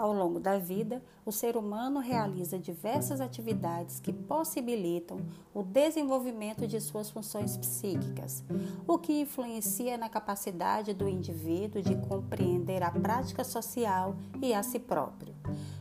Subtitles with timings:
[0.00, 5.20] Ao longo da vida, o ser humano realiza diversas atividades que possibilitam
[5.52, 8.42] o desenvolvimento de suas funções psíquicas,
[8.88, 14.78] o que influencia na capacidade do indivíduo de compreender a prática social e a si
[14.78, 15.34] próprio.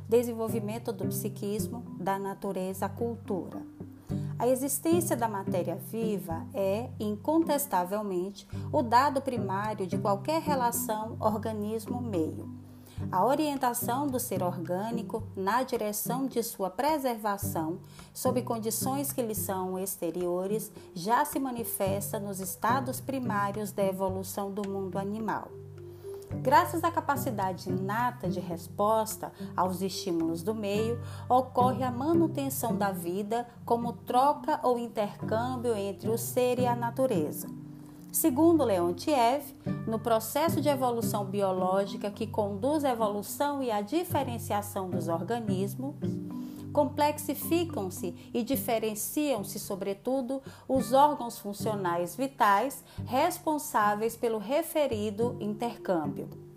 [0.10, 3.66] Desenvolvimento do psiquismo, da natureza à cultura.
[4.38, 12.59] A existência da matéria viva é, incontestavelmente, o dado primário de qualquer relação organismo-meio.
[13.12, 17.80] A orientação do ser orgânico na direção de sua preservação,
[18.14, 24.68] sob condições que lhe são exteriores, já se manifesta nos estados primários da evolução do
[24.70, 25.50] mundo animal.
[26.42, 33.48] Graças à capacidade inata de resposta aos estímulos do meio, ocorre a manutenção da vida
[33.66, 37.48] como troca ou intercâmbio entre o ser e a natureza.
[38.12, 39.56] Segundo Leontiev,
[39.88, 45.96] no processo de evolução biológica que conduz à evolução e à diferenciação dos organismos,
[46.74, 56.49] complexificam-se e diferenciam-se, sobretudo, os órgãos funcionais vitais responsáveis pelo referido intercâmbio.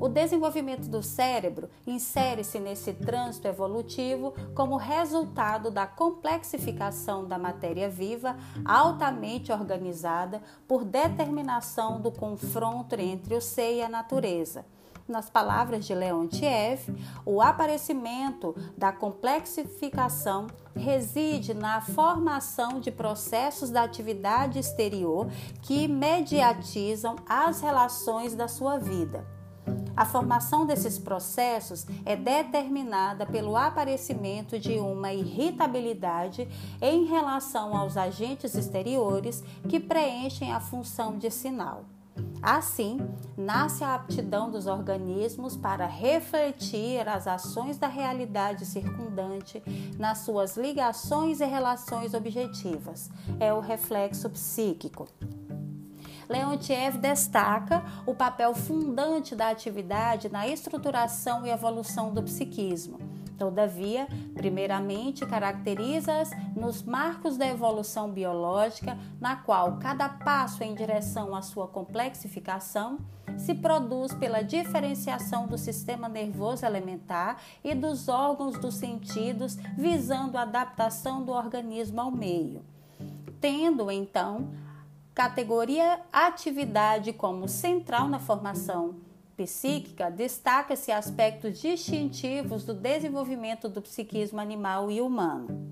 [0.00, 8.36] O desenvolvimento do cérebro insere-se nesse trânsito evolutivo como resultado da complexificação da matéria viva
[8.64, 14.64] altamente organizada por determinação do confronto entre o ser e a natureza
[15.10, 16.88] nas palavras de Leontiev,
[17.26, 25.26] o aparecimento da complexificação reside na formação de processos da atividade exterior
[25.60, 29.39] que mediatizam as relações da sua vida.
[29.96, 36.48] A formação desses processos é determinada pelo aparecimento de uma irritabilidade
[36.80, 41.84] em relação aos agentes exteriores que preenchem a função de sinal.
[42.42, 42.98] Assim,
[43.36, 49.62] nasce a aptidão dos organismos para refletir as ações da realidade circundante
[49.98, 53.10] nas suas ligações e relações objetivas.
[53.38, 55.06] É o reflexo psíquico.
[56.30, 62.98] Leontiev destaca o papel fundante da atividade na estruturação e evolução do psiquismo
[63.40, 71.40] Todavia, primeiramente, caracteriza-as nos marcos da evolução biológica, na qual cada passo em direção à
[71.40, 72.98] sua complexificação
[73.38, 80.42] se produz pela diferenciação do sistema nervoso elementar e dos órgãos dos sentidos, visando a
[80.42, 82.62] adaptação do organismo ao meio.
[83.40, 84.50] Tendo, então,
[85.14, 88.96] categoria atividade como central na formação
[89.36, 95.66] psíquica, destaca-se aspectos distintivos do desenvolvimento do psiquismo animal e humano.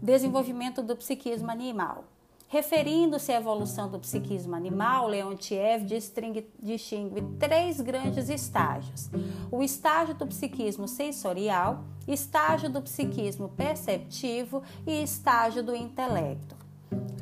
[0.00, 2.04] Desenvolvimento do psiquismo animal.
[2.46, 9.10] Referindo-se à evolução do psiquismo animal, Leontiev distingue, três grandes estágios:
[9.50, 16.61] o estágio do psiquismo sensorial, estágio do psiquismo perceptivo e estágio do intelecto.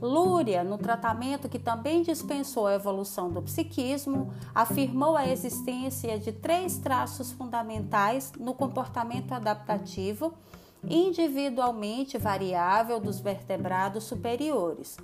[0.00, 6.78] Lúria, no tratamento que também dispensou a evolução do psiquismo, afirmou a existência de três
[6.78, 10.32] traços fundamentais no comportamento adaptativo,
[10.82, 14.96] individualmente variável dos vertebrados superiores,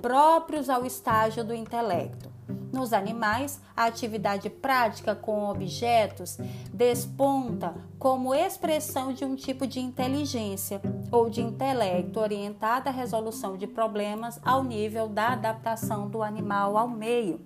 [0.00, 2.35] próprios ao estágio do intelecto.
[2.72, 6.36] Nos animais, a atividade prática com objetos
[6.72, 10.80] desponta como expressão de um tipo de inteligência
[11.10, 16.88] ou de intelecto orientada à resolução de problemas ao nível da adaptação do animal ao
[16.88, 17.40] meio.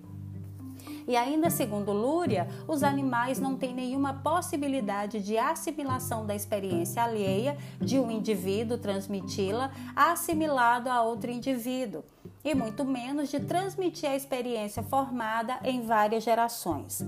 [1.07, 7.57] E ainda segundo Lúria, os animais não têm nenhuma possibilidade de assimilação da experiência alheia
[7.79, 12.03] de um indivíduo transmiti-la assimilado a outro indivíduo
[12.43, 17.03] e muito menos de transmitir a experiência formada em várias gerações.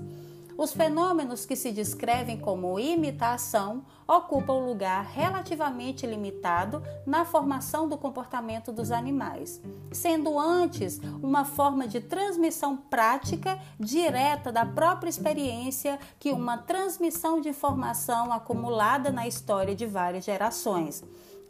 [0.56, 7.98] Os fenômenos que se descrevem como imitação ocupam um lugar relativamente limitado na formação do
[7.98, 9.60] comportamento dos animais,
[9.92, 17.50] sendo antes uma forma de transmissão prática direta da própria experiência que uma transmissão de
[17.50, 21.04] informação acumulada na história de várias gerações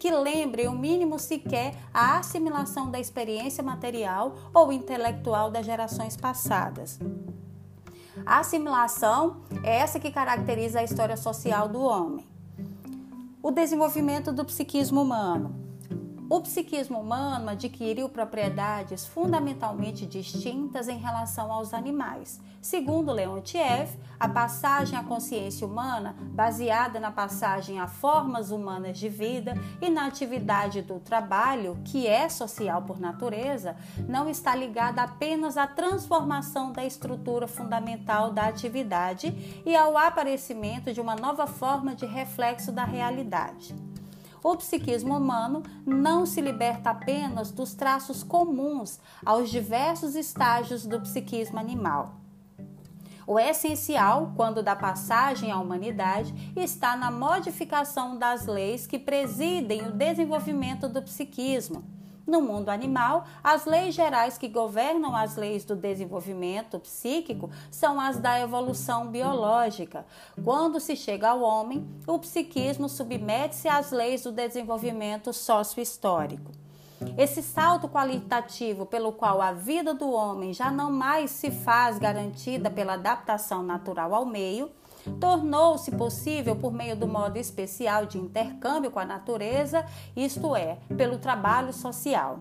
[0.03, 6.99] que lembrem o mínimo sequer a assimilação da experiência material ou intelectual das gerações passadas.
[8.25, 12.27] A assimilação é essa que caracteriza a história social do homem.
[13.41, 15.55] O desenvolvimento do psiquismo humano.
[16.29, 22.39] O psiquismo humano adquiriu propriedades fundamentalmente distintas em relação aos animais.
[22.61, 29.53] Segundo Leontiev, a passagem à consciência humana, baseada na passagem a formas humanas de vida
[29.81, 33.75] e na atividade do trabalho, que é social por natureza,
[34.07, 41.01] não está ligada apenas à transformação da estrutura fundamental da atividade e ao aparecimento de
[41.01, 43.75] uma nova forma de reflexo da realidade
[44.43, 51.57] o psiquismo humano não se liberta apenas dos traços comuns aos diversos estágios do psiquismo
[51.57, 52.15] animal.
[53.25, 59.91] O essencial, quando da passagem à humanidade, está na modificação das leis que presidem o
[59.91, 61.85] desenvolvimento do psiquismo
[62.25, 68.17] no mundo animal, as leis gerais que governam as leis do desenvolvimento psíquico são as
[68.17, 70.05] da evolução biológica.
[70.43, 76.51] Quando se chega ao homem, o psiquismo submete-se às leis do desenvolvimento sócio-histórico.
[77.17, 82.71] Esse salto qualitativo pelo qual a vida do homem já não mais se faz garantida
[82.71, 84.71] pela adaptação natural ao meio,
[85.19, 89.85] tornou-se possível por meio do modo especial de intercâmbio com a natureza,
[90.15, 92.39] isto é, pelo trabalho social.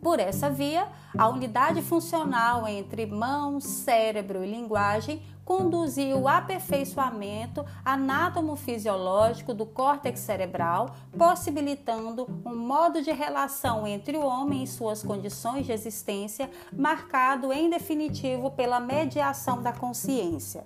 [0.00, 0.86] Por essa via,
[1.16, 10.94] a unidade funcional entre mão, cérebro e linguagem conduziu o aperfeiçoamento anátomo-fisiológico do córtex cerebral,
[11.16, 17.70] possibilitando um modo de relação entre o homem e suas condições de existência, marcado em
[17.70, 20.64] definitivo pela mediação da consciência.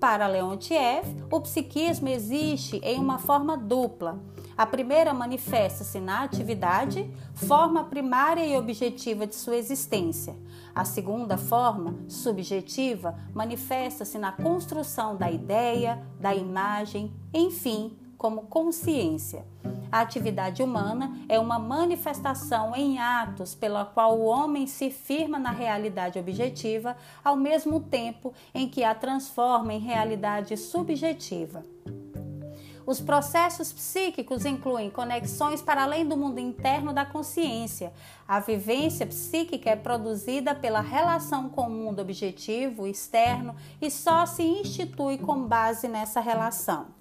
[0.00, 4.20] Para Leontiev, o psiquismo existe em uma forma dupla.
[4.56, 10.36] A primeira manifesta-se na atividade, forma primária e objetiva de sua existência.
[10.72, 19.46] A segunda forma, subjetiva, manifesta-se na construção da ideia, da imagem, enfim, como consciência.
[19.90, 25.50] A atividade humana é uma manifestação em atos pela qual o homem se firma na
[25.50, 31.64] realidade objetiva, ao mesmo tempo em que a transforma em realidade subjetiva.
[32.84, 37.92] Os processos psíquicos incluem conexões para além do mundo interno da consciência.
[38.26, 44.42] A vivência psíquica é produzida pela relação com o mundo objetivo, externo, e só se
[44.42, 46.97] institui com base nessa relação.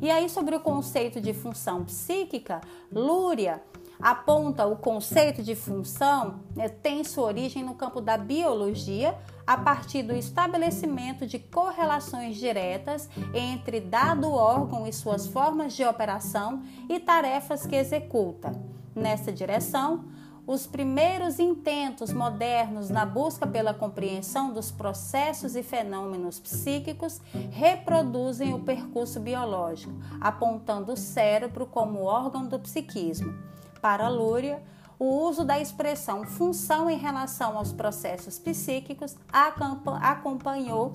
[0.00, 3.62] E aí, sobre o conceito de função psíquica, Lúria
[4.02, 10.02] aponta o conceito de função né, tem sua origem no campo da biologia a partir
[10.02, 17.64] do estabelecimento de correlações diretas entre dado órgão e suas formas de operação e tarefas
[17.64, 18.52] que executa.
[18.94, 20.04] Nessa direção,
[20.46, 28.60] os primeiros intentos modernos na busca pela compreensão dos processos e fenômenos psíquicos reproduzem o
[28.60, 33.32] percurso biológico, apontando o cérebro como órgão do psiquismo.
[33.80, 34.62] Para Lúria,
[34.98, 40.92] o uso da expressão função em relação aos processos psíquicos acompanhou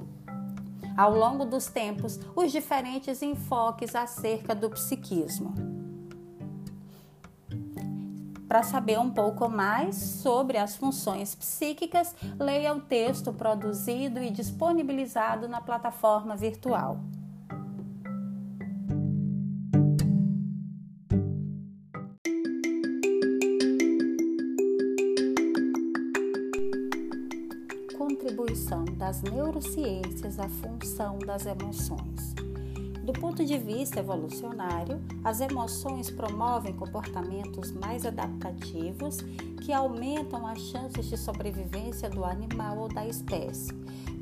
[0.95, 5.76] ao longo dos tempos os diferentes enfoques acerca do psiquismo.
[8.47, 15.49] Para saber um pouco mais sobre as funções psíquicas, leia o texto produzido e disponibilizado
[15.49, 16.97] na plataforma virtual.
[27.97, 32.46] Contribuição das neurociências à função das emoções.
[33.07, 39.19] Do ponto de vista evolucionário, as emoções promovem comportamentos mais adaptativos
[39.62, 43.73] que aumentam as chances de sobrevivência do animal ou da espécie,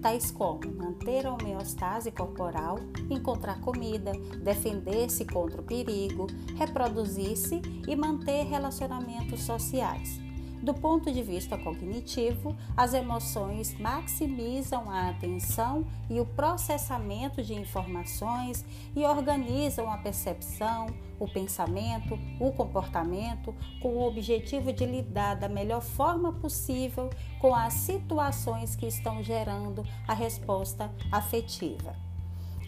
[0.04, 2.77] tais como manter a homeostase corporal,
[3.10, 4.12] encontrar comida,
[4.44, 10.25] defender-se contra o perigo, reproduzir-se e manter relacionamentos sociais.
[10.65, 18.65] Do ponto de vista cognitivo, as emoções maximizam a atenção e o processamento de informações
[18.95, 20.88] e organizam a percepção,
[21.19, 27.75] o pensamento, o comportamento, com o objetivo de lidar da melhor forma possível com as
[27.75, 31.95] situações que estão gerando a resposta afetiva.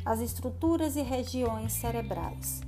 [0.05, 2.66] As estruturas e regiões cerebrais.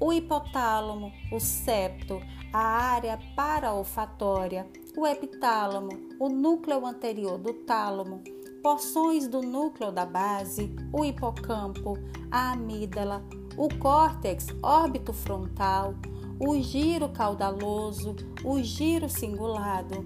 [0.00, 2.20] O hipotálamo, o septo,
[2.52, 8.22] a área paraolfatória, o epitálamo, o núcleo anterior do tálamo,
[8.62, 11.98] porções do núcleo da base, o hipocampo,
[12.30, 13.24] a amígdala,
[13.56, 15.94] o córtex órbito frontal,
[16.40, 20.04] o giro caudaloso, o giro cingulado,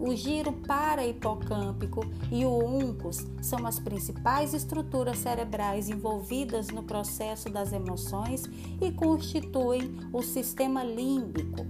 [0.00, 2.00] o giro para-hipocâmpico
[2.32, 8.44] e o uncus são as principais estruturas cerebrais envolvidas no processo das emoções
[8.80, 11.66] e constituem o sistema límbico.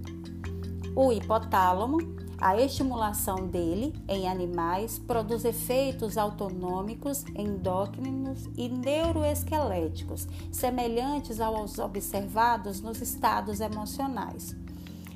[0.95, 1.99] O hipotálamo,
[2.39, 13.03] a estimulação dele em animais produz efeitos autonômicos, endócrinos e neuroesqueléticos, semelhantes aos observados nos
[13.03, 14.57] estados emocionais.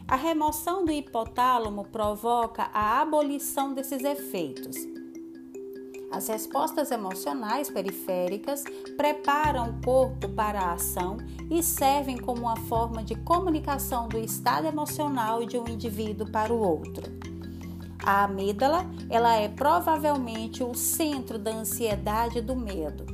[0.06, 4.76] A remoção do hipotálamo provoca a abolição desses efeitos.
[6.12, 8.62] As respostas emocionais periféricas
[8.96, 11.16] preparam o corpo para a ação
[11.50, 16.60] e servem como uma forma de comunicação do estado emocional de um indivíduo para o
[16.60, 17.10] outro.
[18.04, 23.06] A amígdala, ela é provavelmente o centro da ansiedade e do medo.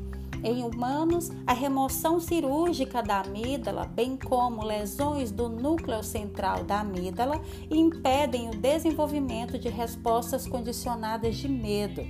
[0.43, 7.41] Em humanos, a remoção cirúrgica da amígdala, bem como lesões do núcleo central da amígdala,
[7.71, 12.03] impedem o desenvolvimento de respostas condicionadas de medo.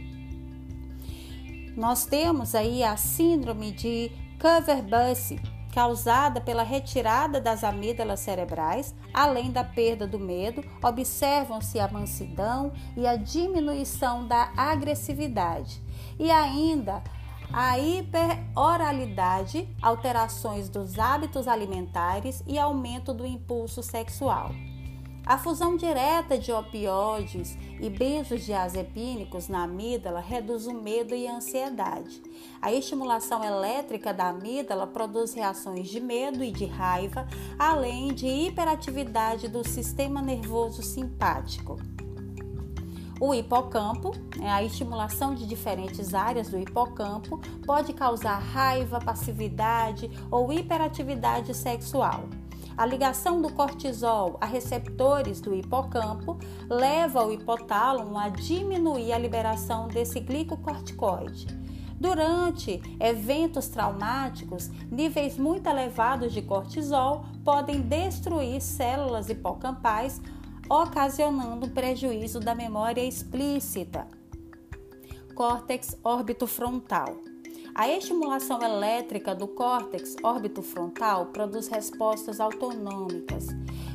[1.77, 5.41] Nós temos aí a síndrome de Cover-Busse,
[5.73, 13.07] causada pela retirada das amígdalas cerebrais, além da perda do medo, observam-se a mansidão e
[13.07, 15.81] a diminuição da agressividade.
[16.19, 17.03] E ainda
[17.53, 24.53] a hiperoralidade, alterações dos hábitos alimentares e aumento do impulso sexual.
[25.27, 32.21] A fusão direta de opioides e benzodiazepínicos na amígdala reduz o medo e a ansiedade.
[32.61, 37.29] A estimulação elétrica da amígdala produz reações de medo e de raiva,
[37.59, 41.79] além de hiperatividade do sistema nervoso simpático.
[43.21, 50.51] O hipocampo, né, a estimulação de diferentes áreas do hipocampo, pode causar raiva, passividade ou
[50.51, 52.25] hiperatividade sexual.
[52.79, 59.87] A ligação do cortisol a receptores do hipocampo leva o hipotálamo a diminuir a liberação
[59.87, 61.47] desse glicocorticoide.
[62.01, 70.23] Durante eventos traumáticos, níveis muito elevados de cortisol podem destruir células hipocampais
[70.71, 74.07] ocasionando prejuízo da memória explícita.
[75.35, 77.17] Córtex orbitofrontal.
[77.75, 83.49] A estimulação elétrica do córtex orbitofrontal produz respostas autonômicas.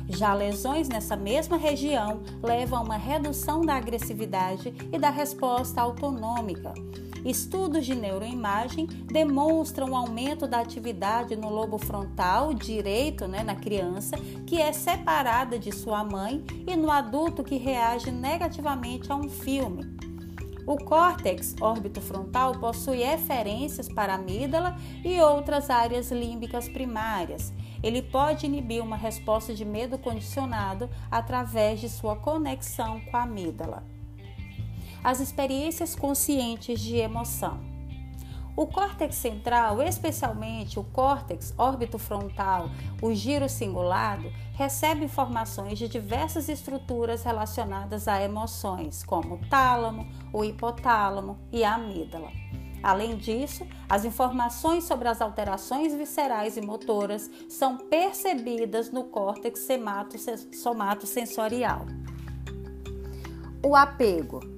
[0.06, 6.74] Já lesões nessa mesma região levam a uma redução da agressividade e da resposta autonômica.
[7.26, 14.16] Estudos de neuroimagem demonstram um aumento da atividade no lobo frontal direito né, na criança,
[14.46, 19.82] que é separada de sua mãe, e no adulto que reage negativamente a um filme.
[20.68, 27.52] O córtex orbitofrontal possui eferências para a amígdala e outras áreas límbicas primárias.
[27.82, 33.95] Ele pode inibir uma resposta de medo condicionado através de sua conexão com a amígdala
[35.06, 37.60] as experiências conscientes de emoção.
[38.56, 42.68] O córtex central, especialmente o córtex orbitofrontal,
[43.00, 50.44] o giro cingulado, recebe informações de diversas estruturas relacionadas a emoções, como o tálamo, o
[50.44, 52.32] hipotálamo e a amígdala.
[52.82, 59.68] Além disso, as informações sobre as alterações viscerais e motoras são percebidas no córtex
[60.52, 61.86] somatosensorial.
[63.64, 64.55] O apego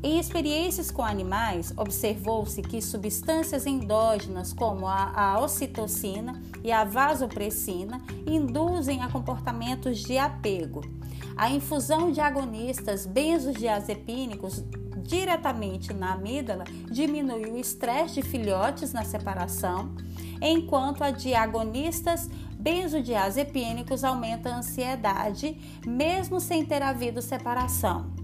[0.00, 8.00] em experiências com animais, observou-se que substâncias endógenas como a, a ocitocina e a vasopressina
[8.24, 10.82] induzem a comportamentos de apego.
[11.36, 14.62] A infusão de agonistas benzodiazepínicos
[15.02, 19.94] diretamente na amígdala diminui o estresse de filhotes na separação,
[20.40, 22.28] enquanto a de agonistas
[22.58, 28.17] benzodiazepínicos aumenta a ansiedade, mesmo sem ter havido separação.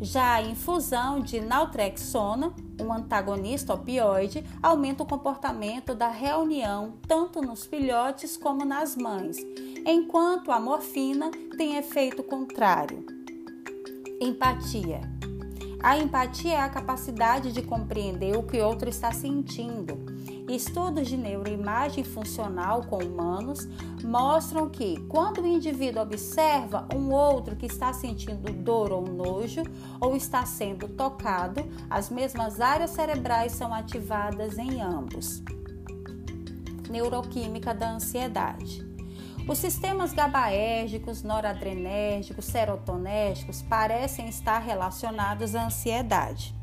[0.00, 7.64] Já a infusão de naltrexona, um antagonista opioide, aumenta o comportamento da reunião tanto nos
[7.64, 9.38] filhotes como nas mães,
[9.86, 13.06] enquanto a morfina tem efeito contrário.
[14.20, 15.00] Empatia.
[15.82, 19.96] A empatia é a capacidade de compreender o que outro está sentindo
[20.48, 23.66] Estudos de neuroimagem funcional com humanos
[24.04, 29.64] mostram que, quando o indivíduo observa um outro que está sentindo dor ou nojo
[30.00, 31.60] ou está sendo tocado,
[31.90, 35.42] as mesmas áreas cerebrais são ativadas em ambos.
[36.88, 38.86] Neuroquímica da ansiedade.
[39.48, 46.54] Os sistemas GABAérgicos, noradrenérgicos, serotonérgicos parecem estar relacionados à ansiedade.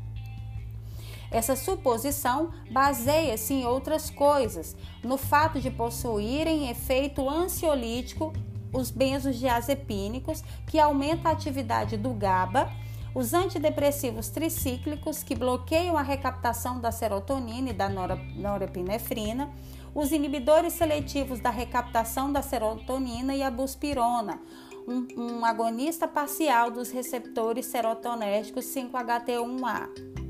[1.34, 8.32] Essa suposição baseia-se em outras coisas, no fato de possuírem efeito ansiolítico
[8.72, 12.70] os benzodiazepínicos, que aumenta a atividade do GABA,
[13.16, 19.52] Os antidepressivos tricíclicos, que bloqueiam a recaptação da serotonina e da norepinefrina,
[19.94, 24.40] os inibidores seletivos da recaptação da serotonina e a buspirona,
[24.88, 30.23] um, um agonista parcial dos receptores serotonérgicos 5-HT1A,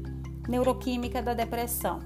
[0.48, 2.00] neuroquímica da depressão.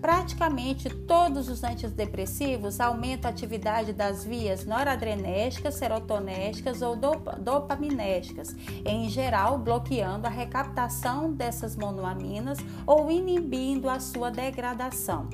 [0.00, 9.58] Praticamente todos os antidepressivos aumentam a atividade das vias noradrenérgicas, serotonérgicas ou dopaminérgicas, em geral
[9.58, 15.28] bloqueando a recaptação dessas monoaminas ou inibindo a sua degradação.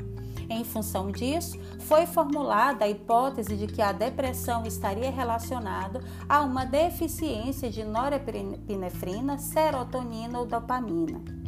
[0.49, 6.64] Em função disso, foi formulada a hipótese de que a depressão estaria relacionada a uma
[6.64, 11.43] deficiência de norepinefrina, serotonina ou dopamina.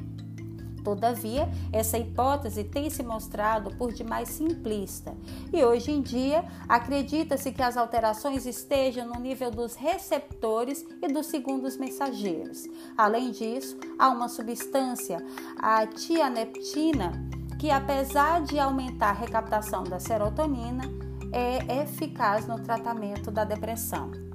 [0.87, 5.17] Todavia, essa hipótese tem se mostrado por demais simplista
[5.53, 11.27] e hoje em dia acredita-se que as alterações estejam no nível dos receptores e dos
[11.27, 12.69] segundos mensageiros.
[12.97, 15.19] Além disso, há uma substância,
[15.59, 17.21] a tianeptina,
[17.59, 20.85] que apesar de aumentar a recaptação da serotonina,
[21.33, 24.26] é eficaz no tratamento da depressão.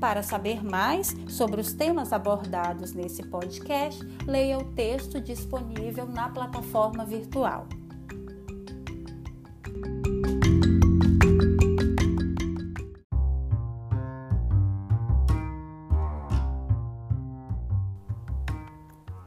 [0.00, 7.04] Para saber mais sobre os temas abordados nesse podcast, leia o texto disponível na plataforma
[7.04, 7.66] virtual.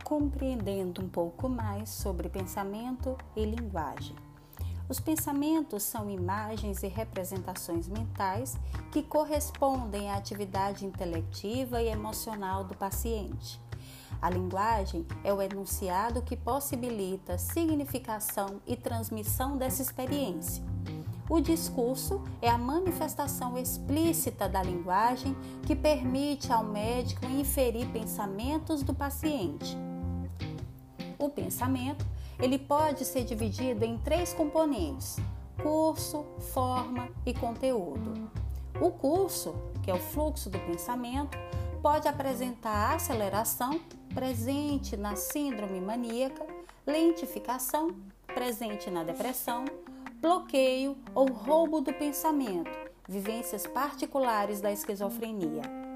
[0.04, 4.29] Compreendendo um pouco mais sobre pensamento e linguagem.
[4.90, 8.58] Os pensamentos são imagens e representações mentais
[8.92, 13.62] que correspondem à atividade intelectiva e emocional do paciente.
[14.20, 20.64] A linguagem é o enunciado que possibilita significação e transmissão dessa experiência.
[21.30, 28.96] O discurso é a manifestação explícita da linguagem que permite ao médico inferir pensamentos do
[28.96, 29.78] paciente.
[31.20, 32.04] O pensamento
[32.40, 35.18] ele pode ser dividido em três componentes:
[35.62, 38.30] curso, forma e conteúdo.
[38.82, 39.54] O curso,
[39.84, 41.38] que é o fluxo do pensamento,
[41.82, 43.80] pode apresentar aceleração,
[44.14, 46.46] presente na síndrome maníaca,
[46.86, 47.96] lentificação,
[48.28, 49.66] presente na depressão,
[50.22, 52.72] bloqueio ou roubo do pensamento,
[53.08, 55.89] vivências particulares da esquizofrenia.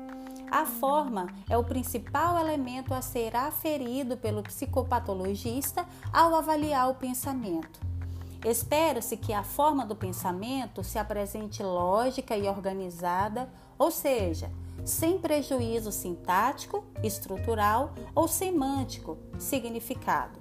[0.53, 7.79] A forma é o principal elemento a ser aferido pelo psicopatologista ao avaliar o pensamento.
[8.45, 13.49] Espera-se que a forma do pensamento se apresente lógica e organizada,
[13.79, 14.51] ou seja,
[14.85, 20.39] sem prejuízo sintático, estrutural ou semântico, significado.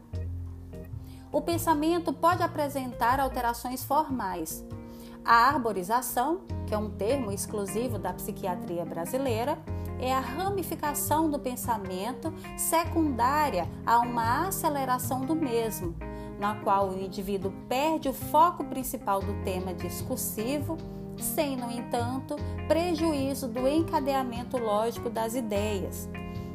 [1.32, 4.62] O pensamento pode apresentar alterações formais.
[5.24, 9.56] A arborização, que é um termo exclusivo da psiquiatria brasileira,
[10.02, 15.94] é a ramificação do pensamento secundária a uma aceleração do mesmo,
[16.40, 20.76] na qual o indivíduo perde o foco principal do tema discursivo,
[21.16, 22.34] sem, no entanto,
[22.66, 26.08] prejuízo do encadeamento lógico das ideias.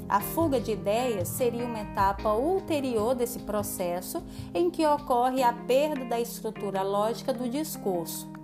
[0.09, 4.21] A fuga de ideias seria uma etapa ulterior desse processo
[4.53, 8.36] em que ocorre a perda da estrutura lógica do discurso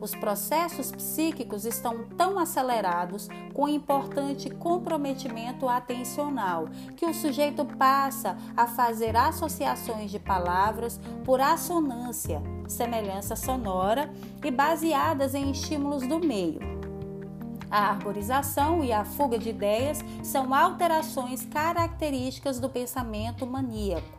[0.00, 8.66] os processos psíquicos estão tão acelerados com importante comprometimento atencional que o sujeito passa a
[8.66, 14.12] fazer associações de palavras por assonância, semelhança sonora
[14.44, 16.60] e baseadas em estímulos do meio.
[17.70, 24.16] A arborização e a fuga de ideias são alterações características do pensamento maníaco.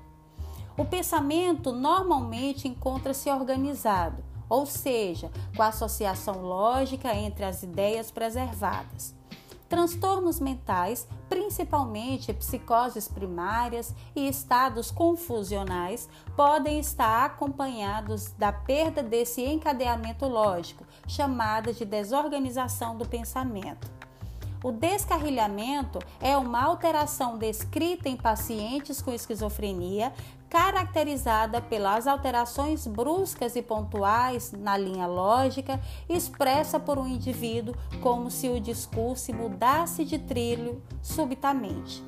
[0.77, 9.15] O pensamento normalmente encontra-se organizado, ou seja, com a associação lógica entre as ideias preservadas.
[9.69, 16.07] Transtornos mentais, principalmente psicoses primárias e estados confusionais,
[16.37, 23.91] podem estar acompanhados da perda desse encadeamento lógico, chamada de desorganização do pensamento.
[24.63, 30.11] O descarrilhamento é uma alteração descrita em pacientes com esquizofrenia,
[30.49, 35.79] caracterizada pelas alterações bruscas e pontuais na linha lógica,
[36.09, 42.03] expressa por um indivíduo como se o discurso mudasse de trilho subitamente.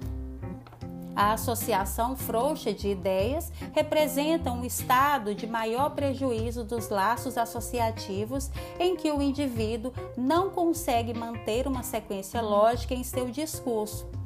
[1.16, 8.50] A associação frouxa de ideias representa um estado de maior prejuízo dos laços associativos
[8.80, 14.19] em que o indivíduo não consegue manter uma sequência lógica em seu discurso.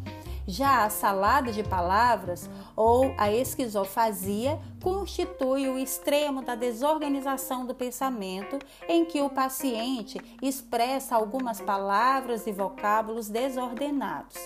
[0.46, 8.60] Já a salada de palavras ou a esquizofasia constitui o extremo da desorganização do pensamento,
[8.88, 14.38] em que o paciente expressa algumas palavras e vocábulos desordenados.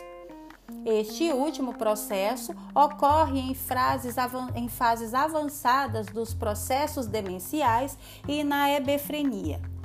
[0.86, 3.55] Este último processo ocorre em,
[4.55, 9.76] em fases avançadas dos processos demenciais e na hebefrenia.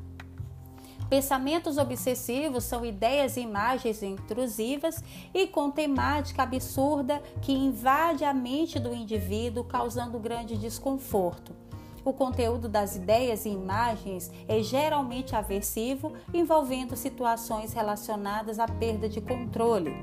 [1.13, 8.79] Pensamentos obsessivos são ideias e imagens intrusivas e com temática absurda que invade a mente
[8.79, 11.55] do indivíduo, causando grande desconforto.
[12.03, 19.21] O conteúdo das ideias e imagens é geralmente aversivo, envolvendo situações relacionadas à perda de
[19.21, 19.95] controle.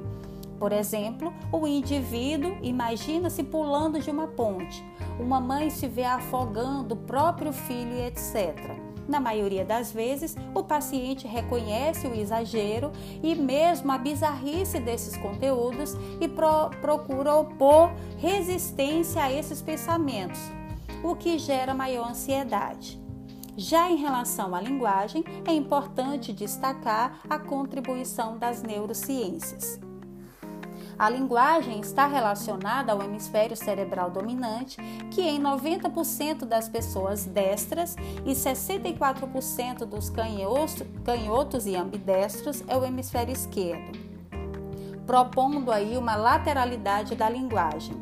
[0.60, 4.86] Por exemplo, o indivíduo imagina-se pulando de uma ponte,
[5.20, 8.89] uma mãe se vê afogando o próprio filho, etc.
[9.10, 12.92] Na maioria das vezes, o paciente reconhece o exagero
[13.24, 20.40] e mesmo a bizarrice desses conteúdos e pro procura opor resistência a esses pensamentos,
[21.04, 23.02] o que gera maior ansiedade.
[23.58, 29.80] Já em relação à linguagem, é importante destacar a contribuição das neurociências.
[31.00, 34.76] A linguagem está relacionada ao hemisfério cerebral dominante,
[35.10, 43.32] que em 90% das pessoas destras e 64% dos canhotos e ambidestros é o hemisfério
[43.32, 43.98] esquerdo,
[45.06, 47.96] propondo aí uma lateralidade da linguagem.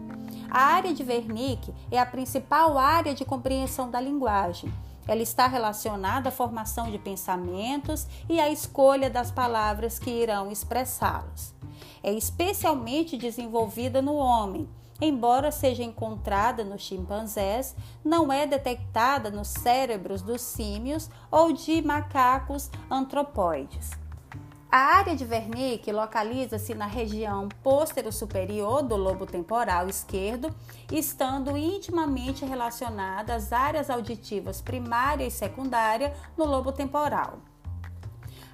[0.49, 4.73] A área de Wernicke é a principal área de compreensão da linguagem.
[5.07, 11.56] Ela está relacionada à formação de pensamentos e à escolha das palavras que irão expressá-los
[12.07, 14.65] é especialmente desenvolvida no homem.
[15.01, 22.71] Embora seja encontrada nos chimpanzés, não é detectada nos cérebros dos símios ou de macacos
[22.89, 23.91] antropóides.
[24.71, 27.49] A área de Wernicke localiza-se na região
[28.09, 30.49] superior do lobo temporal esquerdo,
[30.89, 37.39] estando intimamente relacionada às áreas auditivas primária e secundária no lobo temporal.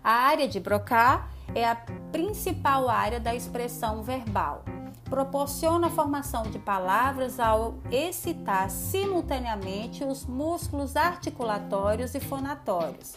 [0.04, 1.24] A área de Broca
[1.56, 1.76] é a
[2.12, 4.64] principal área da expressão verbal.
[5.06, 13.16] Proporciona a formação de palavras ao excitar simultaneamente os músculos articulatórios e fonatórios.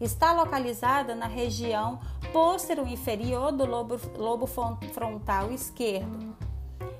[0.00, 2.00] Está localizada na região
[2.32, 6.36] póstero-inferior do lobo, lobo frontal esquerdo.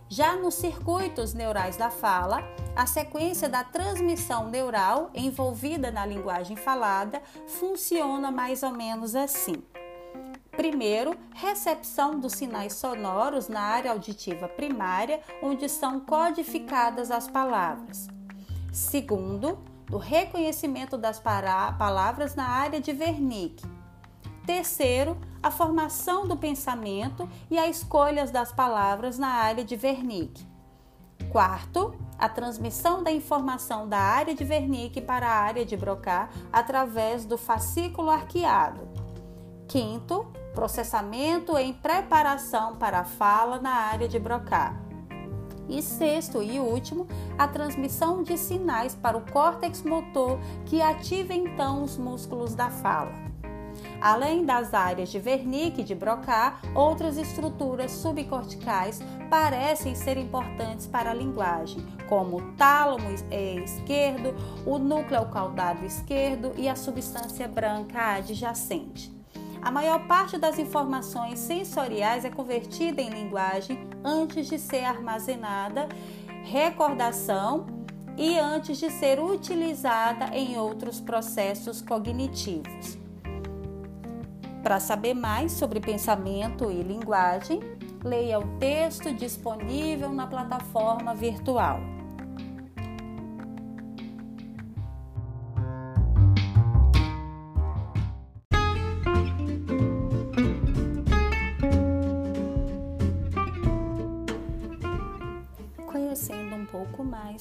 [0.08, 2.42] Já nos circuitos neurais da fala,
[2.74, 9.62] a sequência da transmissão neural envolvida na linguagem falada funciona mais ou menos assim.
[10.58, 18.08] Primeiro, recepção dos sinais sonoros na área auditiva primária, onde são codificadas as palavras.
[18.72, 23.64] Segundo, do reconhecimento das palavras na área de Wernicke.
[24.44, 30.44] Terceiro, a formação do pensamento e a escolha das palavras na área de Wernicke.
[31.30, 37.24] Quarto, a transmissão da informação da área de Wernicke para a área de Broca através
[37.24, 38.88] do fascículo arqueado.
[39.68, 40.26] Quinto,
[40.58, 44.74] processamento em preparação para a fala na área de Broca.
[45.68, 47.06] E sexto e último,
[47.38, 53.12] a transmissão de sinais para o córtex motor que ativa então os músculos da fala.
[54.00, 61.12] Além das áreas de Wernicke e de Broca, outras estruturas subcorticais parecem ser importantes para
[61.12, 63.08] a linguagem, como o tálamo
[63.62, 64.34] esquerdo,
[64.66, 69.17] o núcleo caudado esquerdo e a substância branca adjacente.
[69.60, 75.88] A maior parte das informações sensoriais é convertida em linguagem antes de ser armazenada,
[76.44, 77.66] recordação
[78.16, 82.98] e antes de ser utilizada em outros processos cognitivos.
[84.62, 87.60] Para saber mais sobre pensamento e linguagem,
[88.04, 91.97] leia o texto disponível na plataforma virtual.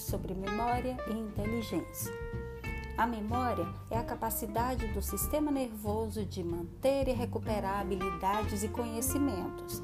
[0.07, 2.13] Sobre memória e inteligência.
[2.97, 9.83] A memória é a capacidade do sistema nervoso de manter e recuperar habilidades e conhecimentos.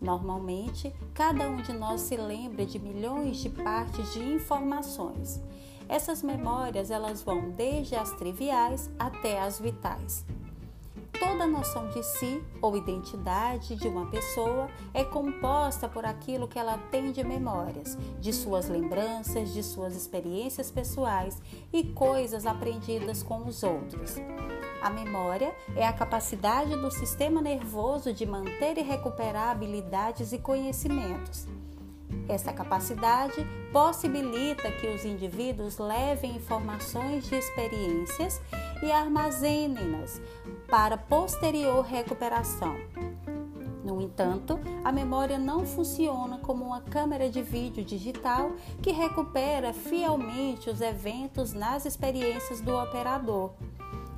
[0.00, 5.42] Normalmente, cada um de nós se lembra de milhões de partes de informações.
[5.88, 10.24] Essas memórias elas vão desde as triviais até as vitais.
[11.18, 16.78] Toda noção de si ou identidade de uma pessoa é composta por aquilo que ela
[16.90, 21.40] tem de memórias, de suas lembranças, de suas experiências pessoais
[21.72, 24.16] e coisas aprendidas com os outros.
[24.82, 31.46] A memória é a capacidade do sistema nervoso de manter e recuperar habilidades e conhecimentos.
[32.28, 38.40] Essa capacidade possibilita que os indivíduos levem informações de experiências
[38.82, 40.20] e armazenem-nas
[40.74, 42.74] para posterior recuperação.
[43.84, 48.50] No entanto, a memória não funciona como uma câmera de vídeo digital
[48.82, 53.52] que recupera fielmente os eventos nas experiências do operador.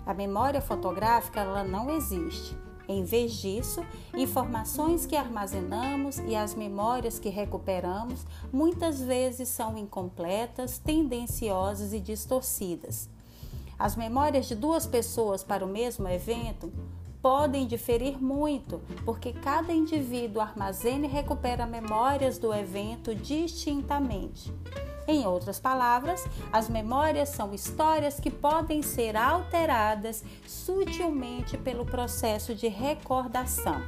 [0.06, 2.56] A memória fotográfica ela não existe.
[2.88, 3.84] Em vez disso,
[4.16, 13.14] informações que armazenamos e as memórias que recuperamos muitas vezes são incompletas, tendenciosas e distorcidas.
[13.78, 16.72] As memórias de duas pessoas para o mesmo evento
[17.20, 24.52] podem diferir muito, porque cada indivíduo armazena e recupera memórias do evento distintamente.
[25.08, 32.66] Em outras palavras, as memórias são histórias que podem ser alteradas sutilmente pelo processo de
[32.68, 33.82] recordação.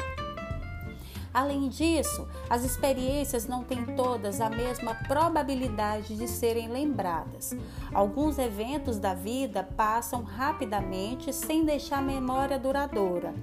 [1.33, 7.55] Além disso, as experiências não têm todas a mesma probabilidade de serem lembradas.
[7.93, 13.35] Alguns eventos da vida passam rapidamente sem deixar memória duradoura.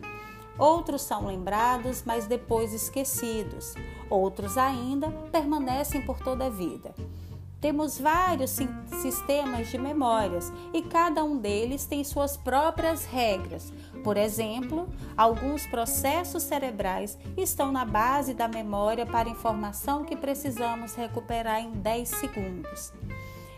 [0.58, 3.76] Outros são lembrados, mas depois esquecidos.
[4.10, 6.96] Outros ainda permanecem por toda a vida.
[7.60, 8.58] Temos vários
[9.02, 13.74] sistemas de memórias e cada um deles tem suas próprias regras.
[14.06, 14.88] Por exemplo,
[15.18, 22.10] alguns processos cerebrais estão na base da memória para informação que precisamos recuperar em 10
[22.10, 22.94] segundos.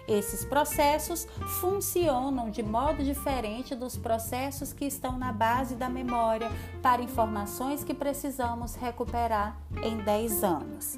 [0.08, 1.28] Esses processos
[1.60, 6.50] funcionam de modo diferente dos processos que estão na base da memória
[6.82, 10.98] para informações que precisamos recuperar em 10 anos.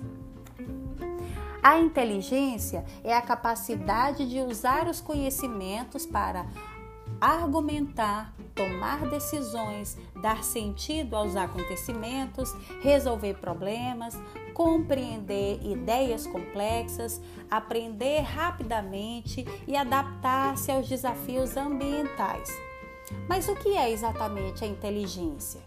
[1.63, 6.45] A inteligência é a capacidade de usar os conhecimentos para
[7.19, 14.17] argumentar, tomar decisões, dar sentido aos acontecimentos, resolver problemas,
[14.53, 22.49] compreender ideias complexas, aprender rapidamente e adaptar-se aos desafios ambientais.
[23.27, 25.61] Mas o que é exatamente a inteligência?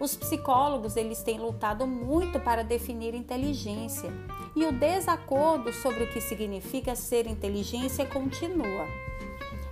[0.00, 4.10] Os psicólogos eles têm lutado muito para definir inteligência
[4.54, 9.07] e o desacordo sobre o que significa ser inteligência continua.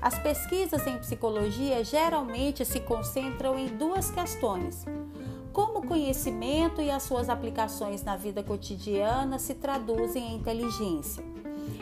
[0.07, 4.87] As pesquisas em psicologia geralmente se concentram em duas questões:
[5.53, 11.25] como o conhecimento e as suas aplicações na vida cotidiana se traduzem em inteligência,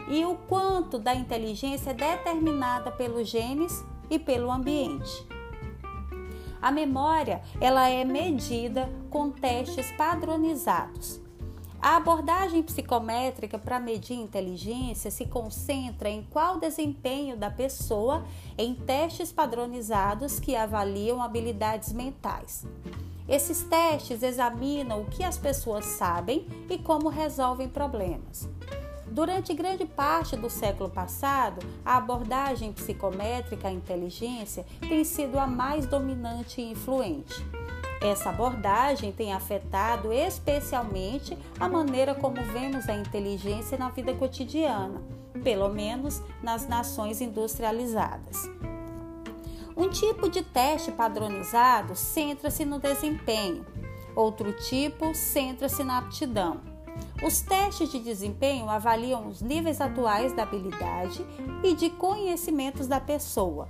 [0.08, 5.28] e o quanto da inteligência é determinada pelos genes e pelo ambiente.
[6.62, 11.20] A memória, ela é medida com testes padronizados.
[11.84, 18.24] A abordagem psicométrica para medir inteligência se concentra em qual desempenho da pessoa
[18.56, 22.64] em testes padronizados que avaliam habilidades mentais.
[23.28, 28.48] Esses testes examinam o que as pessoas sabem e como resolvem problemas.
[29.06, 35.86] Durante grande parte do século passado, a abordagem psicométrica à inteligência tem sido a mais
[35.86, 37.44] dominante e influente.
[38.04, 45.00] Essa abordagem tem afetado especialmente a maneira como vemos a inteligência na vida cotidiana,
[45.42, 48.46] pelo menos nas nações industrializadas.
[49.74, 53.64] Um tipo de teste padronizado centra-se no desempenho,
[54.14, 56.60] outro tipo centra-se na aptidão.
[57.24, 61.24] Os testes de desempenho avaliam os níveis atuais da habilidade
[61.62, 63.66] e de conhecimentos da pessoa.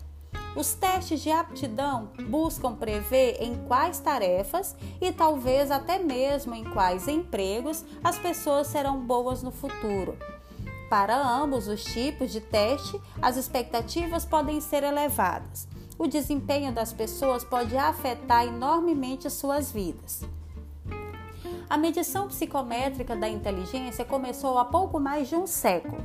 [0.56, 7.08] Os testes de aptidão buscam prever em quais tarefas e talvez até mesmo em quais
[7.08, 10.16] empregos as pessoas serão boas no futuro.
[10.88, 15.66] Para ambos os tipos de teste, as expectativas podem ser elevadas.
[15.98, 20.22] O desempenho das pessoas pode afetar enormemente suas vidas.
[21.68, 25.98] A medição psicométrica da inteligência começou há pouco mais de um século.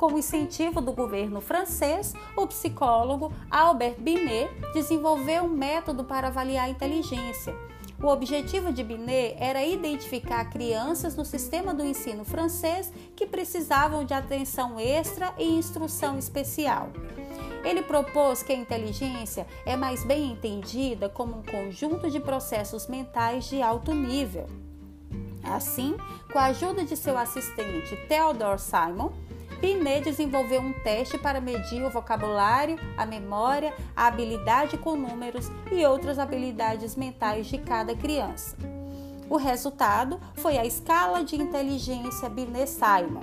[0.00, 6.64] Com o incentivo do governo francês, o psicólogo Albert Binet desenvolveu um método para avaliar
[6.64, 7.54] a inteligência.
[8.02, 14.14] O objetivo de Binet era identificar crianças no sistema do ensino francês que precisavam de
[14.14, 16.88] atenção extra e instrução especial.
[17.62, 23.50] Ele propôs que a inteligência é mais bem entendida como um conjunto de processos mentais
[23.50, 24.46] de alto nível.
[25.42, 25.94] Assim,
[26.32, 29.12] com a ajuda de seu assistente Theodore Simon,
[29.60, 35.84] Binet desenvolveu um teste para medir o vocabulário, a memória, a habilidade com números e
[35.84, 38.56] outras habilidades mentais de cada criança.
[39.28, 43.20] O resultado foi a escala de inteligência Binet-Simon.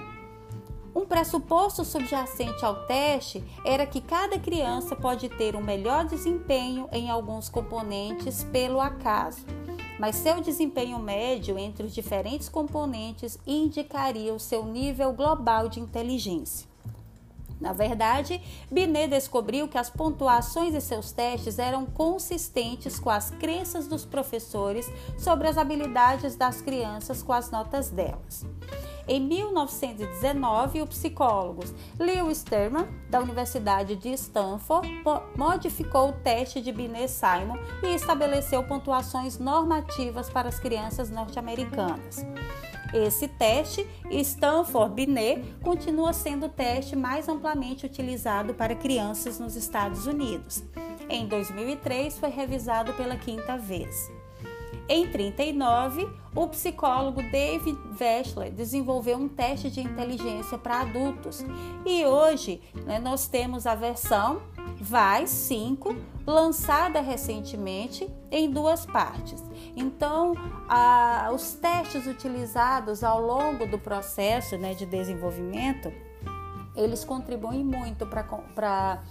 [0.95, 7.09] Um pressuposto subjacente ao teste era que cada criança pode ter um melhor desempenho em
[7.09, 9.45] alguns componentes pelo acaso
[9.99, 16.66] mas seu desempenho médio entre os diferentes componentes indicaria o seu nível global de inteligência.
[17.59, 18.41] Na verdade,
[18.71, 24.91] Binet descobriu que as pontuações de seus testes eram consistentes com as crenças dos professores
[25.17, 28.45] sobre as habilidades das crianças com as notas delas.
[29.07, 31.63] Em 1919, o psicólogo
[31.97, 34.87] Lewis Terman, da Universidade de Stanford,
[35.35, 42.25] modificou o teste de Binet-Simon e estabeleceu pontuações normativas para as crianças norte-americanas.
[42.93, 50.63] Esse teste, Stanford-Binet, continua sendo o teste mais amplamente utilizado para crianças nos Estados Unidos.
[51.09, 54.09] Em 2003, foi revisado pela quinta vez.
[54.89, 61.43] Em 39, o psicólogo David Wechsler desenvolveu um teste de inteligência para adultos
[61.85, 64.41] e hoje né, nós temos a versão
[64.79, 65.93] VAI 5,
[66.25, 69.43] lançada recentemente em duas partes.
[69.77, 70.33] Então,
[70.67, 75.93] a, os testes utilizados ao longo do processo né, de desenvolvimento,
[76.75, 79.03] eles contribuem muito para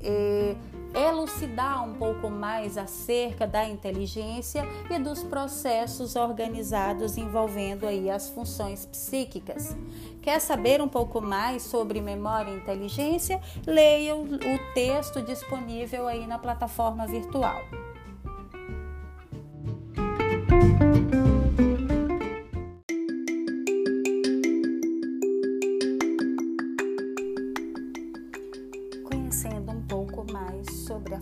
[0.00, 0.56] eh,
[0.94, 8.84] elucidar um pouco mais acerca da inteligência e dos processos organizados envolvendo aí as funções
[8.84, 9.76] psíquicas.
[10.20, 13.40] Quer saber um pouco mais sobre memória e inteligência?
[13.64, 14.28] Leia o
[14.74, 17.60] texto disponível aí na plataforma virtual.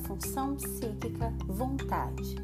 [0.07, 2.37] Função psíquica vontade.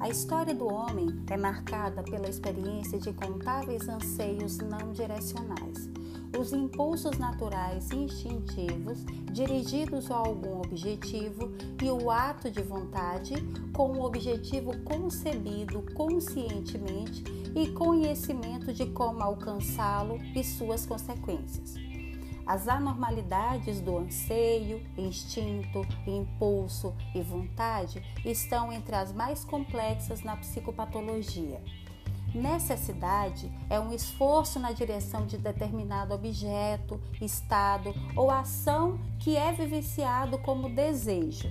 [0.00, 5.88] A história do homem é marcada pela experiência de contáveis anseios não direcionais.
[6.38, 13.34] Os impulsos naturais e instintivos dirigidos a algum objetivo e o ato de vontade
[13.72, 17.22] com o objetivo concebido conscientemente
[17.54, 21.74] e conhecimento de como alcançá-lo e suas consequências.
[22.44, 31.62] As anormalidades do anseio, instinto, impulso e vontade estão entre as mais complexas na psicopatologia.
[32.34, 40.38] Necessidade é um esforço na direção de determinado objeto, estado ou ação que é vivenciado
[40.38, 41.50] como desejo.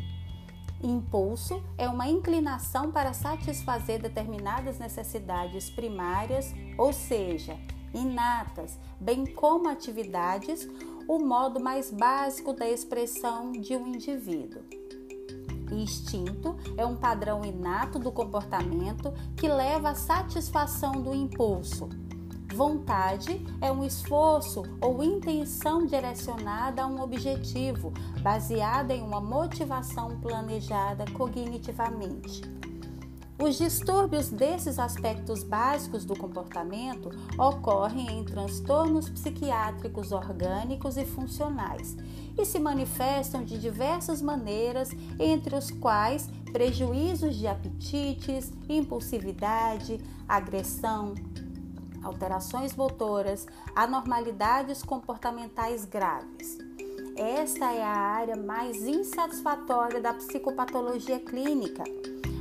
[0.84, 7.56] Impulso é uma inclinação para satisfazer determinadas necessidades primárias, ou seja,
[7.94, 10.67] inatas, bem como atividades,
[11.08, 14.81] o modo mais básico da expressão de um indivíduo.
[15.71, 21.89] Instinto é um padrão inato do comportamento que leva à satisfação do impulso.
[22.53, 31.05] Vontade é um esforço ou intenção direcionada a um objetivo, baseada em uma motivação planejada
[31.13, 32.41] cognitivamente.
[33.41, 41.97] Os distúrbios desses aspectos básicos do comportamento ocorrem em transtornos psiquiátricos orgânicos e funcionais
[42.38, 51.15] e se manifestam de diversas maneiras, entre os quais prejuízos de apetites, impulsividade, agressão,
[52.04, 56.60] alterações motoras, anormalidades comportamentais graves.
[57.15, 61.84] Esta é a área mais insatisfatória da psicopatologia clínica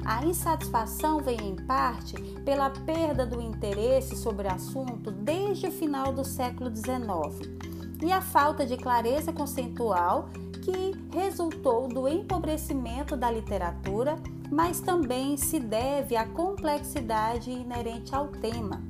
[0.05, 6.13] a insatisfação vem em parte pela perda do interesse sobre o assunto desde o final
[6.13, 7.49] do século XIX
[8.03, 10.29] e a falta de clareza conceitual
[10.63, 14.17] que resultou do empobrecimento da literatura,
[14.51, 18.83] mas também se deve à complexidade inerente ao tema.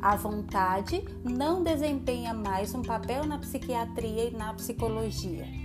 [0.00, 5.61] A vontade não desempenha mais um papel na psiquiatria e na psicologia.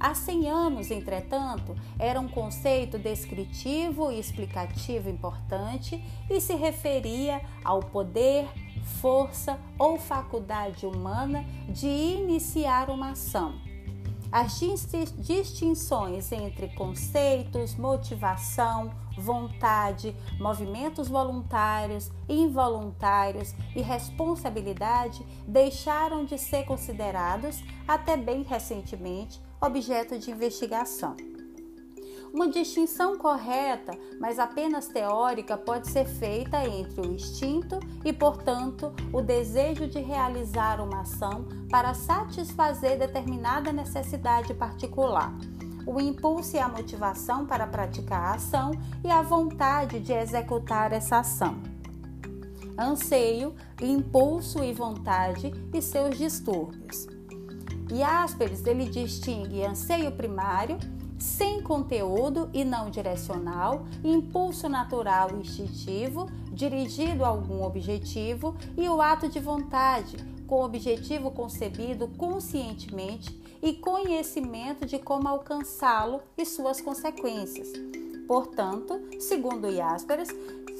[0.00, 7.80] Há 100 anos, entretanto, era um conceito descritivo e explicativo importante e se referia ao
[7.80, 8.48] poder,
[9.02, 13.60] força ou faculdade humana de iniciar uma ação.
[14.32, 14.58] As
[15.18, 28.16] distinções entre conceitos, motivação, vontade, movimentos voluntários, involuntários e responsabilidade deixaram de ser considerados até
[28.16, 31.16] bem recentemente objeto de investigação.
[32.32, 39.20] Uma distinção correta, mas apenas teórica, pode ser feita entre o instinto e, portanto, o
[39.20, 45.34] desejo de realizar uma ação para satisfazer determinada necessidade particular.
[45.84, 48.70] O impulso e a motivação para praticar a ação
[49.04, 51.60] e a vontade de executar essa ação.
[52.78, 57.19] Anseio, impulso e vontade e seus distúrbios.
[57.92, 60.78] E Asperes ele distingue anseio primário,
[61.18, 69.02] sem conteúdo e não direcional, impulso natural e instintivo, dirigido a algum objetivo, e o
[69.02, 70.16] ato de vontade,
[70.46, 77.68] com objetivo concebido conscientemente e conhecimento de como alcançá-lo e suas consequências.
[78.30, 80.28] Portanto, segundo Jaspers,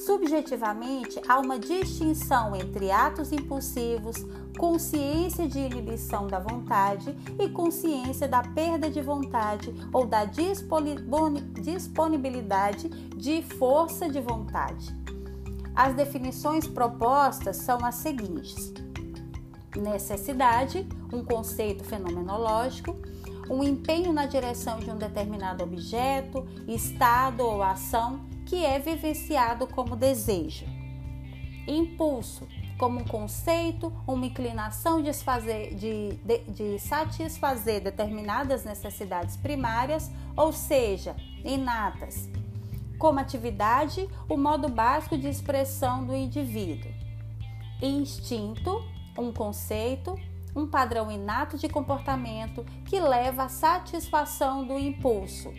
[0.06, 4.14] subjetivamente há uma distinção entre atos impulsivos,
[4.56, 13.42] consciência de inibição da vontade e consciência da perda de vontade ou da disponibilidade de
[13.42, 14.96] força de vontade.
[15.74, 18.72] As definições propostas são as seguintes:
[19.76, 22.96] necessidade, um conceito fenomenológico,
[23.50, 29.96] um empenho na direção de um determinado objeto, estado ou ação que é vivenciado como
[29.96, 30.64] desejo.
[31.66, 32.46] Impulso,
[32.78, 35.10] como um conceito, uma inclinação de,
[35.74, 42.30] de, de, de satisfazer determinadas necessidades primárias, ou seja, inatas.
[42.98, 46.90] Como atividade, o modo básico de expressão do indivíduo.
[47.82, 48.82] Instinto,
[49.18, 50.14] um conceito,
[50.54, 55.52] um padrão inato de comportamento que leva à satisfação do impulso.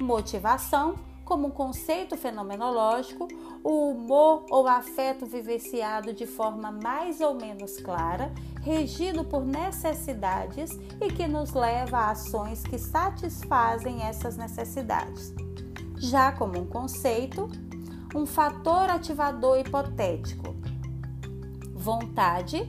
[0.00, 3.28] Motivação, como um conceito fenomenológico,
[3.62, 10.70] o humor ou afeto vivenciado de forma mais ou menos clara, regido por necessidades
[11.00, 15.32] e que nos leva a ações que satisfazem essas necessidades.
[15.98, 17.48] Já como um conceito,
[18.14, 20.54] um fator ativador hipotético.
[21.74, 22.68] Vontade,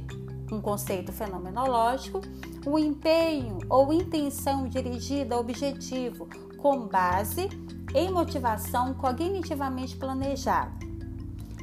[0.51, 2.21] um conceito fenomenológico,
[2.65, 6.27] o empenho ou intenção dirigida a objetivo
[6.57, 7.49] com base
[7.93, 10.83] em motivação cognitivamente planejada.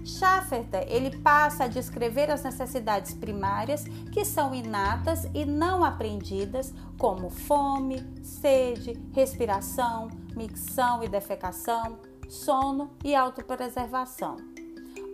[0.05, 7.31] Schafferter ele passa a descrever as necessidades primárias que são inatas e não aprendidas, como
[7.31, 14.37] fome, sede, respiração, micção e defecação, sono e autopreservação.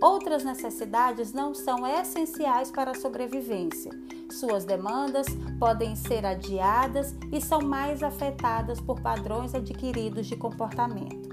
[0.01, 3.91] Outras necessidades não são essenciais para a sobrevivência.
[4.31, 5.27] Suas demandas
[5.59, 11.31] podem ser adiadas e são mais afetadas por padrões adquiridos de comportamento,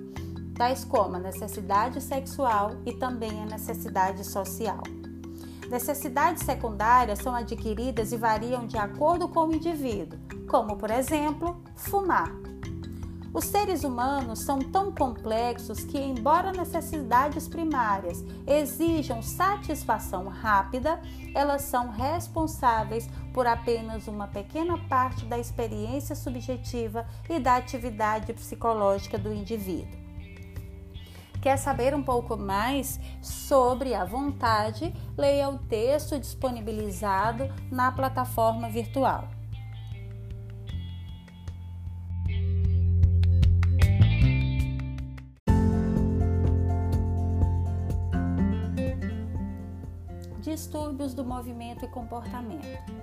[0.55, 4.81] tais como a necessidade sexual e também a necessidade social.
[5.69, 12.42] Necessidades secundárias são adquiridas e variam de acordo com o indivíduo, como, por exemplo, fumar.
[13.33, 21.01] Os seres humanos são tão complexos que, embora necessidades primárias exijam satisfação rápida,
[21.33, 29.17] elas são responsáveis por apenas uma pequena parte da experiência subjetiva e da atividade psicológica
[29.17, 30.03] do indivíduo.
[31.41, 34.93] Quer saber um pouco mais sobre a vontade?
[35.17, 39.27] Leia o texto disponibilizado na plataforma virtual.
[50.53, 52.93] Distúrbios do movimento e comportamento.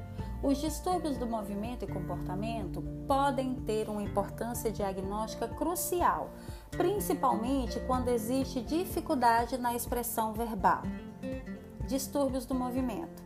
[0.41, 6.31] Os distúrbios do movimento e comportamento podem ter uma importância diagnóstica crucial,
[6.71, 10.83] principalmente quando existe dificuldade na expressão verbal.
[11.89, 13.21] Distúrbios do movimento.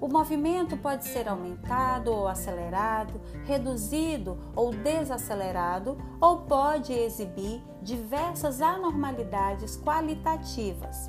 [0.00, 9.76] O movimento pode ser aumentado ou acelerado, reduzido ou desacelerado, ou pode exibir diversas anormalidades
[9.76, 11.08] qualitativas.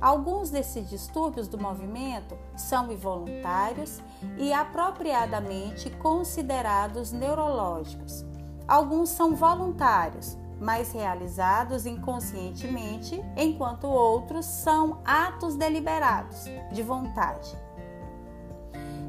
[0.00, 4.00] Alguns desses distúrbios do movimento são involuntários
[4.36, 8.24] e apropriadamente considerados neurológicos.
[8.66, 17.56] Alguns são voluntários, mas realizados inconscientemente, enquanto outros são atos deliberados, de vontade.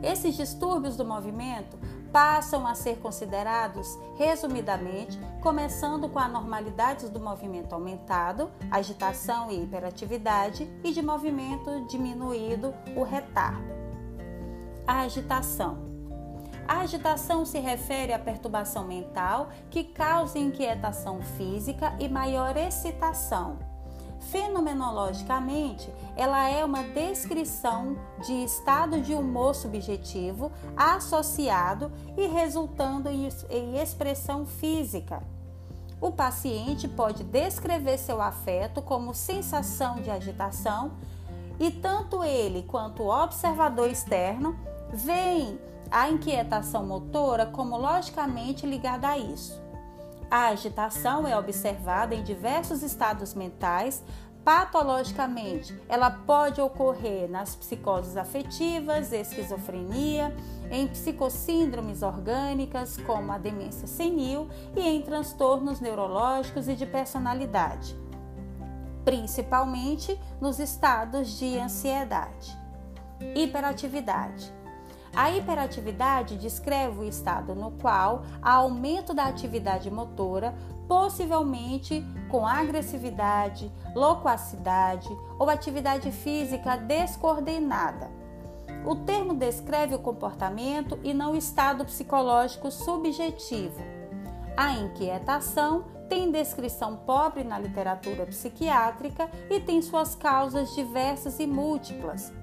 [0.01, 1.77] Esses distúrbios do movimento
[2.11, 10.91] passam a ser considerados, resumidamente, começando com anormalidades do movimento aumentado, agitação e hiperatividade, e
[10.91, 13.79] de movimento diminuído, o retardo.
[14.85, 15.89] A agitação.
[16.67, 23.57] A agitação se refere à perturbação mental que causa inquietação física e maior excitação,
[24.19, 34.45] Fenomenologicamente, ela é uma descrição de estado de humor subjetivo associado e resultando em expressão
[34.45, 35.23] física.
[36.01, 40.93] O paciente pode descrever seu afeto como sensação de agitação
[41.59, 44.57] e tanto ele quanto o observador externo
[44.93, 45.59] veem
[45.91, 49.68] a inquietação motora como logicamente ligada a isso.
[50.31, 54.03] A agitação é observada em diversos estados mentais.
[54.43, 60.33] Patologicamente, ela pode ocorrer nas psicoses afetivas, esquizofrenia,
[60.71, 67.97] em psicossíndromes orgânicas, como a demência senil, e em transtornos neurológicos e de personalidade,
[69.03, 72.57] principalmente nos estados de ansiedade.
[73.35, 74.58] Hiperatividade
[75.15, 80.55] A hiperatividade descreve o estado no qual há aumento da atividade motora,
[80.87, 88.09] possivelmente com agressividade, loquacidade ou atividade física descoordenada.
[88.85, 93.83] O termo descreve o comportamento e não o estado psicológico subjetivo.
[94.55, 102.33] A inquietação tem descrição pobre na literatura psiquiátrica e tem suas causas diversas e múltiplas.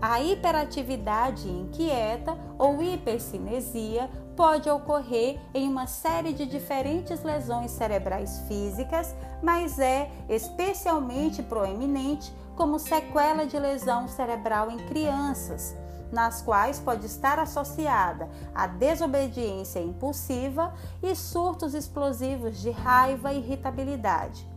[0.00, 9.14] A hiperatividade inquieta ou hipercinesia pode ocorrer em uma série de diferentes lesões cerebrais físicas,
[9.42, 15.74] mas é especialmente proeminente como sequela de lesão cerebral em crianças,
[16.12, 24.55] nas quais pode estar associada a desobediência impulsiva e surtos explosivos de raiva e irritabilidade.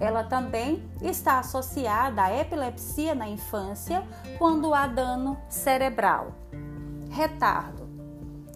[0.00, 4.06] Ela também está associada à epilepsia na infância
[4.38, 6.32] quando há dano cerebral.
[7.10, 7.88] Retardo.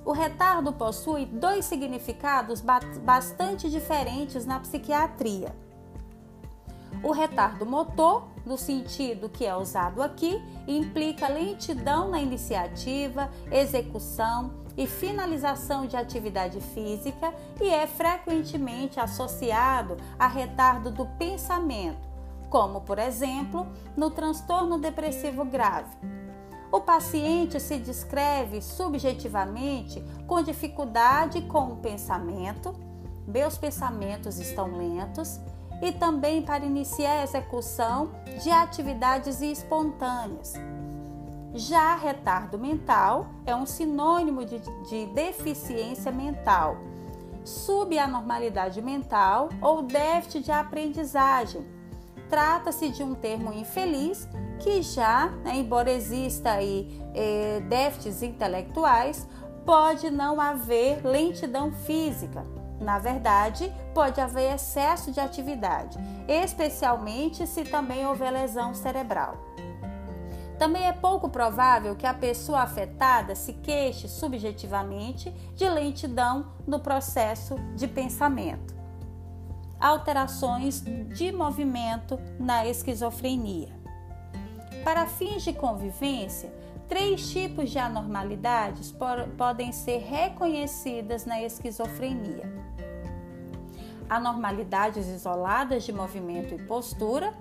[0.05, 2.62] O retardo possui dois significados
[3.05, 5.55] bastante diferentes na psiquiatria.
[7.03, 14.86] O retardo motor, no sentido que é usado aqui, implica lentidão na iniciativa, execução, e
[14.86, 22.08] finalização de atividade física e é frequentemente associado a retardo do pensamento,
[22.48, 23.66] como, por exemplo,
[23.96, 25.96] no transtorno depressivo grave.
[26.70, 32.74] O paciente se descreve subjetivamente com dificuldade com o pensamento,
[33.26, 35.38] meus pensamentos estão lentos,
[35.82, 38.10] e também para iniciar a execução
[38.42, 40.54] de atividades espontâneas
[41.55, 46.76] já retardo mental é um sinônimo de, de deficiência mental,
[47.44, 51.66] subanormalidade mental ou déficit de aprendizagem.
[52.30, 54.26] Trata-se de um termo infeliz
[54.59, 59.28] que já, né, embora exista aí eh, déficits intelectuais,
[59.66, 62.46] pode não haver lentidão física.
[62.80, 69.36] Na verdade, pode haver excesso de atividade, especialmente se também houver lesão cerebral.
[70.62, 77.56] Também é pouco provável que a pessoa afetada se queixe subjetivamente de lentidão no processo
[77.74, 78.72] de pensamento.
[79.80, 83.76] Alterações de movimento na esquizofrenia.
[84.84, 86.54] Para fins de convivência,
[86.88, 88.94] três tipos de anormalidades
[89.36, 92.44] podem ser reconhecidas na esquizofrenia:
[94.08, 97.34] anormalidades isoladas de movimento e postura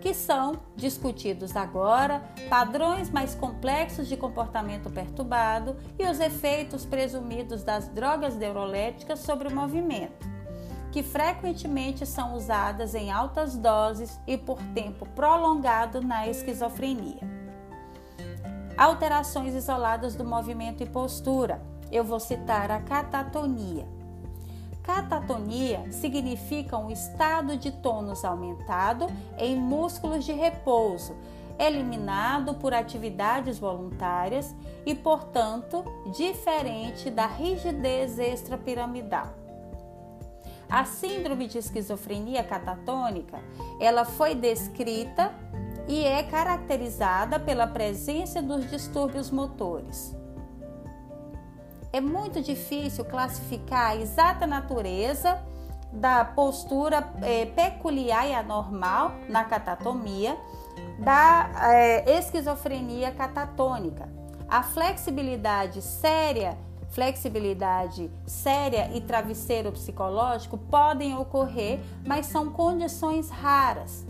[0.00, 7.88] que são discutidos agora padrões mais complexos de comportamento perturbado e os efeitos presumidos das
[7.88, 10.26] drogas neuroléticas sobre o movimento,
[10.92, 17.38] que frequentemente são usadas em altas doses e por tempo prolongado na esquizofrenia.
[18.76, 21.60] Alterações isoladas do movimento e postura.
[21.90, 23.97] Eu vou citar a catatonia
[24.88, 31.14] Catatonia significa um estado de tônus aumentado em músculos de repouso,
[31.58, 34.54] eliminado por atividades voluntárias
[34.86, 35.84] e, portanto,
[36.16, 39.34] diferente da rigidez extrapiramidal.
[40.70, 43.42] A síndrome de esquizofrenia catatônica,
[43.78, 45.34] ela foi descrita
[45.86, 50.17] e é caracterizada pela presença dos distúrbios motores
[51.92, 55.38] é muito difícil classificar a exata natureza
[55.92, 60.36] da postura é, peculiar e anormal na catatomia
[60.98, 64.08] da é, esquizofrenia catatônica.
[64.48, 66.58] A flexibilidade séria,
[66.90, 74.07] flexibilidade séria e travesseiro psicológico podem ocorrer, mas são condições raras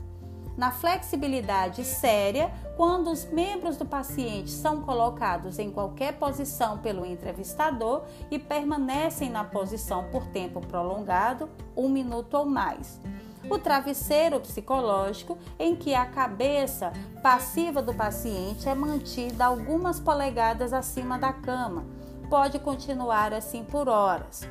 [0.59, 8.03] na flexibilidade séria quando os membros do paciente são colocados em qualquer posição pelo entrevistador
[8.29, 13.01] e permanecem na posição por tempo prolongado, um minuto ou mais.
[13.49, 16.93] O travesseiro psicológico, em que a cabeça
[17.23, 21.87] passiva do paciente é mantida algumas polegadas acima da cama,
[22.29, 24.43] pode continuar assim por horas.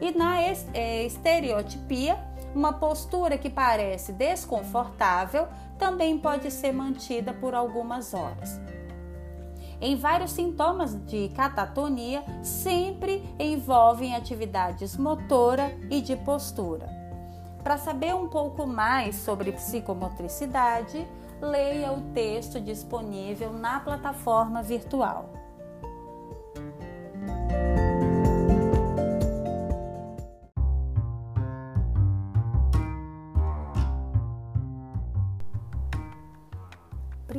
[0.00, 2.18] E na é, estereotipia,
[2.54, 5.48] uma postura que parece desconfortável
[5.78, 8.60] também pode ser mantida por algumas horas.
[9.80, 16.88] Em vários sintomas de catatonia, sempre envolvem atividades motora e de postura.
[17.64, 21.06] Para saber um pouco mais sobre psicomotricidade,
[21.40, 25.30] leia o texto disponível na plataforma virtual.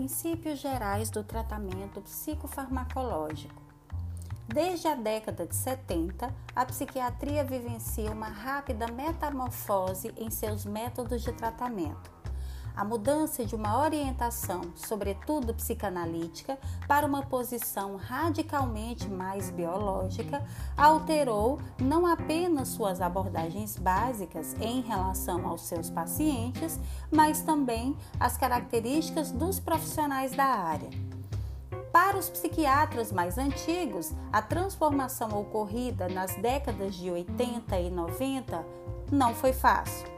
[0.04, 3.62] Princípios gerais do tratamento psicofarmacológico.
[4.54, 11.32] Desde a década de 70, a psiquiatria vivencia uma rápida metamorfose em seus métodos de
[11.32, 12.13] tratamento
[12.76, 16.58] a mudança de uma orientação, sobretudo psicanalítica,
[16.88, 20.44] para uma posição radicalmente mais biológica,
[20.78, 26.80] alterou não apenas suas abordagens básicas em relação aos seus pacientes,
[27.12, 30.90] mas também as características dos profissionais da área.
[31.92, 38.66] Para os psiquiatras mais antigos, a transformação ocorrida nas décadas de 80 e 90
[39.12, 40.13] não foi fácil.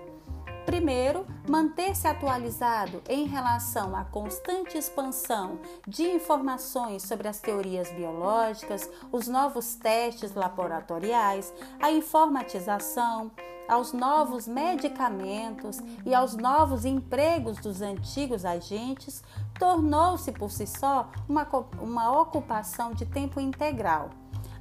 [0.66, 9.28] Primeiro, manter-se atualizado em relação à constante expansão de informações sobre as teorias biológicas, os
[9.28, 13.32] novos testes laboratoriais, a informatização,
[13.68, 19.24] aos novos medicamentos e aos novos empregos dos antigos agentes,
[19.60, 21.48] tornou-se por si só uma,
[21.80, 24.10] uma ocupação de tempo integral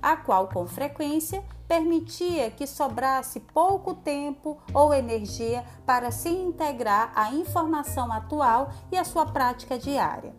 [0.05, 7.33] a qual com frequência permitia que sobrasse pouco tempo ou energia para se integrar à
[7.33, 10.35] informação atual e à sua prática diária.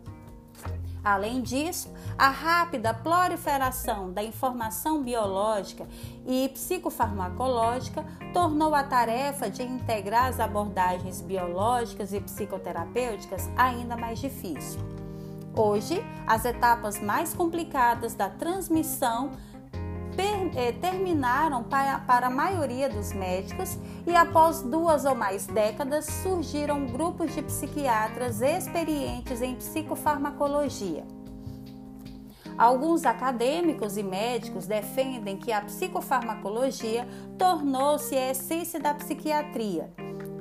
[1.02, 5.86] Além disso, a rápida proliferação da informação biológica
[6.26, 14.80] e psicofarmacológica tornou a tarefa de integrar as abordagens biológicas e psicoterapêuticas ainda mais difícil.
[15.58, 19.30] Hoje, as etapas mais complicadas da transmissão
[20.22, 26.86] eh, terminaram para, para a maioria dos médicos e após duas ou mais décadas surgiram
[26.86, 31.04] grupos de psiquiatras experientes em psicofarmacologia.
[32.56, 37.06] Alguns acadêmicos e médicos defendem que a psicofarmacologia
[37.36, 39.92] tornou-se a essência da psiquiatria.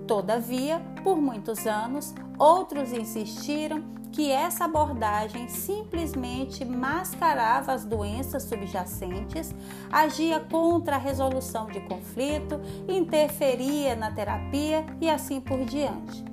[0.07, 3.83] Todavia, por muitos anos, outros insistiram
[4.15, 9.53] que essa abordagem simplesmente mascarava as doenças subjacentes,
[9.91, 16.23] agia contra a resolução de conflito, interferia na terapia e assim por diante.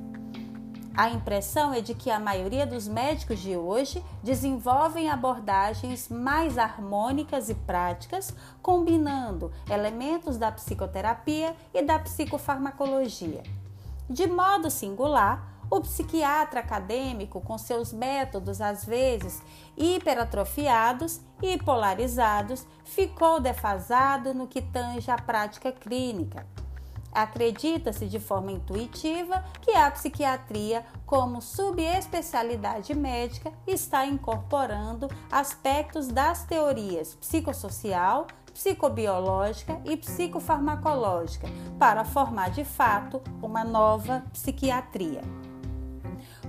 [0.94, 7.48] A impressão é de que a maioria dos médicos de hoje desenvolvem abordagens mais harmônicas
[7.48, 13.42] e práticas, combinando elementos da psicoterapia e da psicofarmacologia.
[14.08, 19.42] De modo singular, o psiquiatra acadêmico, com seus métodos às vezes
[19.74, 26.46] hiperatrofiados e polarizados, ficou defasado no que tange à prática clínica.
[27.10, 37.14] Acredita-se de forma intuitiva que a psiquiatria, como subespecialidade médica, está incorporando aspectos das teorias
[37.14, 41.48] psicossocial, psicobiológica e psicofarmacológica
[41.78, 45.22] para formar de fato uma nova psiquiatria.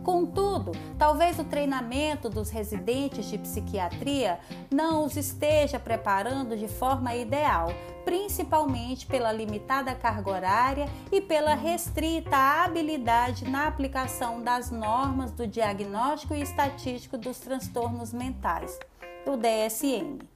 [0.04, 4.38] Contudo, talvez o treinamento dos residentes de psiquiatria
[4.70, 7.70] não os esteja preparando de forma ideal,
[8.04, 16.34] principalmente pela limitada carga horária e pela restrita habilidade na aplicação das normas do diagnóstico
[16.34, 18.78] e estatístico dos transtornos mentais,
[19.26, 20.33] o DSM.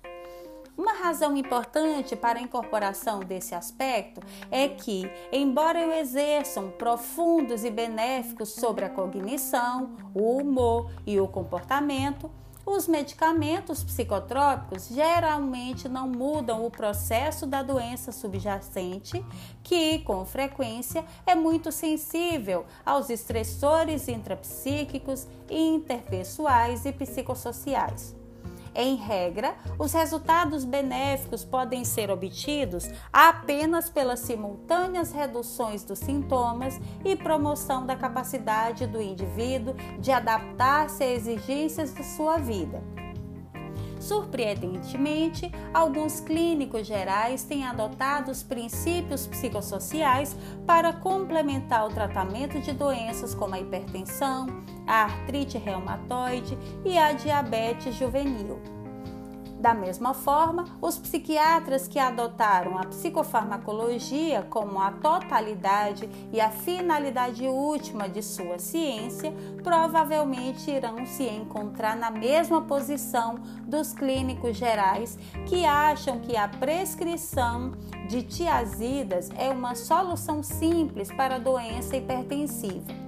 [0.78, 4.22] Uma razão importante para a incorporação desse aspecto
[4.52, 12.30] é que, embora exerçam profundos e benéficos sobre a cognição, o humor e o comportamento,
[12.64, 19.26] os medicamentos psicotrópicos geralmente não mudam o processo da doença subjacente,
[19.64, 28.17] que, com frequência, é muito sensível aos estressores intrapsíquicos, interpessoais e psicossociais.
[28.80, 37.16] Em regra, os resultados benéficos podem ser obtidos apenas pelas simultâneas reduções dos sintomas e
[37.16, 42.84] promoção da capacidade do indivíduo de adaptar-se às exigências de sua vida.
[44.08, 50.34] Surpreendentemente, alguns clínicos gerais têm adotado os princípios psicossociais
[50.66, 54.48] para complementar o tratamento de doenças como a hipertensão,
[54.88, 58.77] a artrite reumatoide e a diabetes juvenil.
[59.60, 67.48] Da mesma forma, os psiquiatras que adotaram a psicofarmacologia como a totalidade e a finalidade
[67.48, 69.34] última de sua ciência
[69.64, 77.72] provavelmente irão se encontrar na mesma posição dos clínicos gerais que acham que a prescrição
[78.08, 83.07] de tiazidas é uma solução simples para a doença hipertensiva.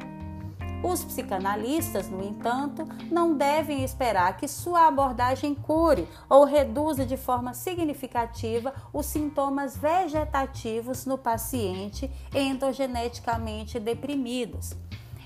[0.82, 7.54] Os psicanalistas, no entanto, não devem esperar que sua abordagem cure ou reduza de forma
[7.54, 14.74] significativa os sintomas vegetativos no paciente endogeneticamente deprimidos.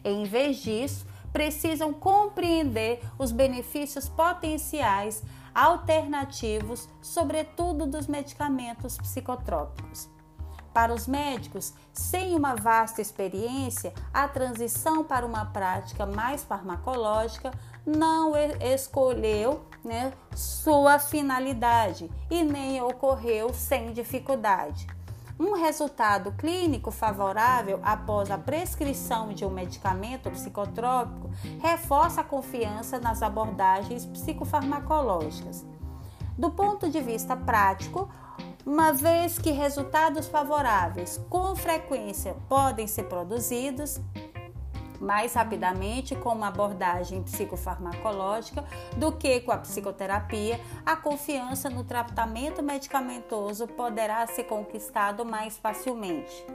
[0.03, 5.23] Em vez disso, precisam compreender os benefícios potenciais
[5.53, 10.12] alternativos, sobretudo dos medicamentos psicotrópicos.
[10.73, 17.51] Para os médicos, sem uma vasta experiência, a transição para uma prática mais farmacológica
[17.85, 24.87] não escolheu né, sua finalidade e nem ocorreu sem dificuldade.
[25.39, 33.21] Um resultado clínico favorável após a prescrição de um medicamento psicotrópico reforça a confiança nas
[33.21, 35.65] abordagens psicofarmacológicas.
[36.37, 38.09] Do ponto de vista prático,
[38.65, 43.99] uma vez que resultados favoráveis com frequência podem ser produzidos
[45.03, 48.63] mais rapidamente com uma abordagem psicofarmacológica
[48.95, 56.45] do que com a psicoterapia, a confiança no tratamento medicamentoso poderá ser conquistado mais facilmente.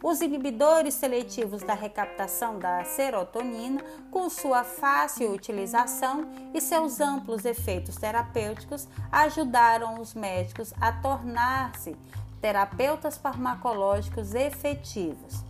[0.00, 3.82] Os inibidores seletivos da recaptação da serotonina,
[4.12, 11.96] com sua fácil utilização e seus amplos efeitos terapêuticos, ajudaram os médicos a tornar-se
[12.40, 15.42] terapeutas farmacológicos efetivos.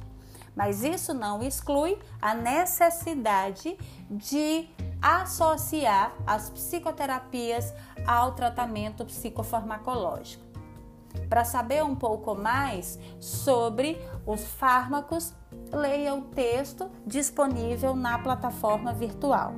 [0.57, 3.79] Mas isso não exclui a necessidade
[4.11, 4.67] de
[5.01, 7.73] associar as psicoterapias
[8.07, 10.48] ao tratamento psicofarmacológico.
[11.29, 15.35] Para saber um pouco mais sobre os fármacos,
[15.71, 19.53] leia o texto disponível na plataforma virtual.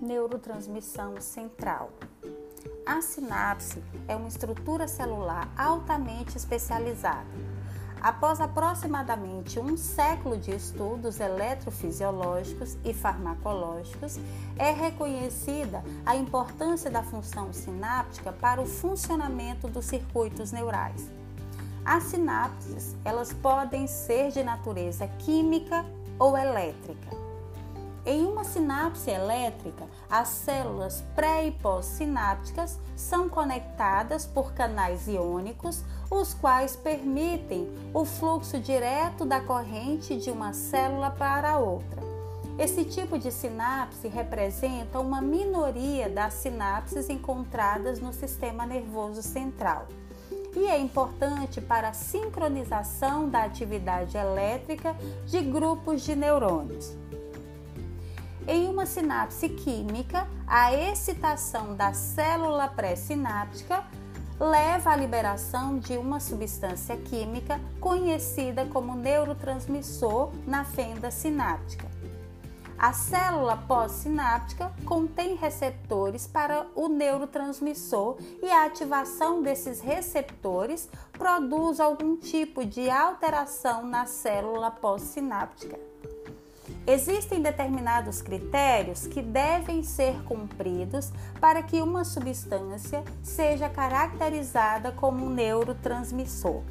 [0.00, 1.90] Neurotransmissão central.
[2.84, 7.52] A sinapse é uma estrutura celular altamente especializada
[8.02, 14.18] Após aproximadamente um século de estudos eletrofisiológicos e farmacológicos,
[14.58, 21.08] é reconhecida a importância da função sináptica para o funcionamento dos circuitos neurais.
[21.84, 25.84] As sinapses, elas podem ser de natureza química
[26.18, 27.21] ou elétrica.
[28.04, 36.34] Em uma sinapse elétrica, as células pré e pós-sinápticas são conectadas por canais iônicos, os
[36.34, 42.02] quais permitem o fluxo direto da corrente de uma célula para outra.
[42.58, 49.86] Esse tipo de sinapse representa uma minoria das sinapses encontradas no sistema nervoso central
[50.54, 54.94] e é importante para a sincronização da atividade elétrica
[55.24, 57.01] de grupos de neurônios.
[58.46, 63.84] Em uma sinapse química, a excitação da célula pré-sináptica
[64.40, 71.88] leva à liberação de uma substância química conhecida como neurotransmissor na fenda sináptica.
[72.76, 82.16] A célula pós-sináptica contém receptores para o neurotransmissor e a ativação desses receptores produz algum
[82.16, 85.91] tipo de alteração na célula pós-sináptica.
[86.86, 95.30] Existem determinados critérios que devem ser cumpridos para que uma substância seja caracterizada como um
[95.30, 96.62] neurotransmissor.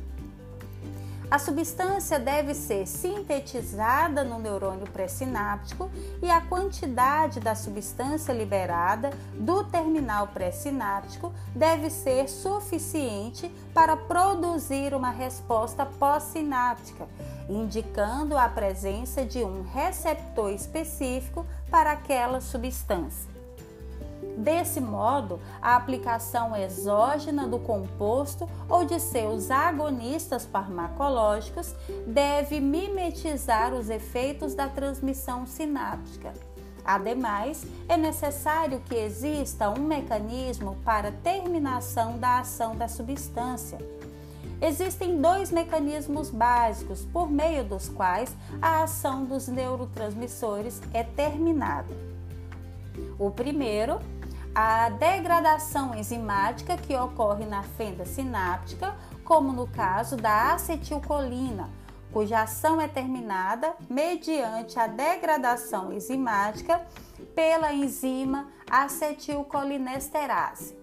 [1.31, 5.89] A substância deve ser sintetizada no neurônio pré-sináptico
[6.21, 15.09] e a quantidade da substância liberada do terminal pré-sináptico deve ser suficiente para produzir uma
[15.09, 17.07] resposta pós-sináptica,
[17.47, 23.30] indicando a presença de um receptor específico para aquela substância.
[24.37, 31.75] Desse modo, a aplicação exógena do composto ou de seus agonistas farmacológicos
[32.07, 36.33] deve mimetizar os efeitos da transmissão sináptica.
[36.83, 43.77] Ademais, é necessário que exista um mecanismo para terminação da ação da substância.
[44.59, 51.89] Existem dois mecanismos básicos por meio dos quais a ação dos neurotransmissores é terminada.
[53.17, 53.99] O primeiro
[54.53, 61.69] a degradação enzimática que ocorre na fenda sináptica, como no caso da acetilcolina,
[62.11, 66.85] cuja ação é terminada mediante a degradação enzimática
[67.33, 70.77] pela enzima acetilcolinesterase.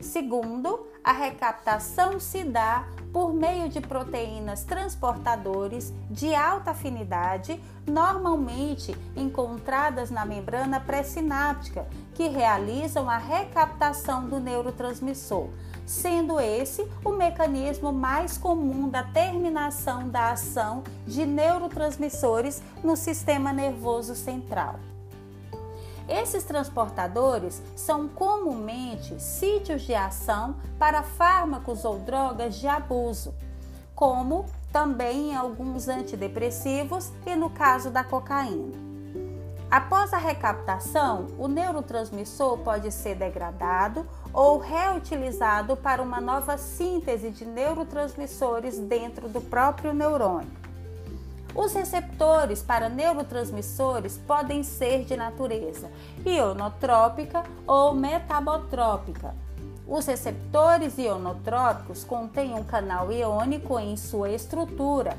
[0.00, 10.10] Segundo, a recaptação se dá por meio de proteínas transportadores de alta afinidade, normalmente encontradas
[10.10, 15.48] na membrana pré-sináptica, que realizam a recaptação do neurotransmissor,
[15.86, 24.14] sendo esse o mecanismo mais comum da terminação da ação de neurotransmissores no sistema nervoso
[24.14, 24.78] central.
[26.08, 33.34] Esses transportadores são comumente sítios de ação para fármacos ou drogas de abuso,
[33.94, 38.86] como também alguns antidepressivos e no caso da cocaína.
[39.68, 47.44] Após a recaptação, o neurotransmissor pode ser degradado ou reutilizado para uma nova síntese de
[47.44, 50.65] neurotransmissores dentro do próprio neurônio.
[51.56, 55.90] Os receptores para neurotransmissores podem ser de natureza
[56.24, 59.34] ionotrópica ou metabotrópica.
[59.88, 65.16] Os receptores ionotrópicos contêm um canal iônico em sua estrutura.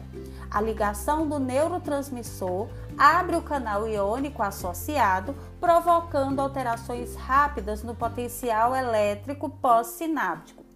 [0.51, 9.49] A ligação do neurotransmissor abre o canal iônico associado, provocando alterações rápidas no potencial elétrico
[9.49, 10.66] pós-sináptico.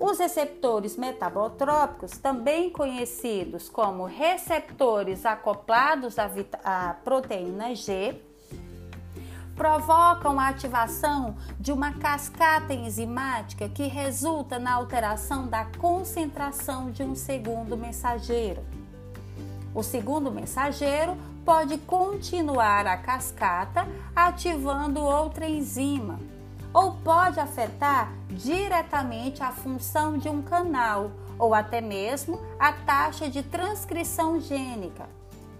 [0.00, 6.16] Os receptores metabotrópicos, também conhecidos como receptores acoplados
[6.62, 8.22] à, proteína G,
[9.56, 17.16] provocam a ativação de uma cascata enzimática que resulta na alteração da concentração de um
[17.16, 18.62] segundo mensageiro.
[19.74, 23.84] O segundo mensageiro pode continuar a cascata
[24.14, 26.20] ativando outra enzima,
[26.72, 33.42] ou pode afetar diretamente a função de um canal ou até mesmo a taxa de
[33.42, 35.08] transcrição gênica.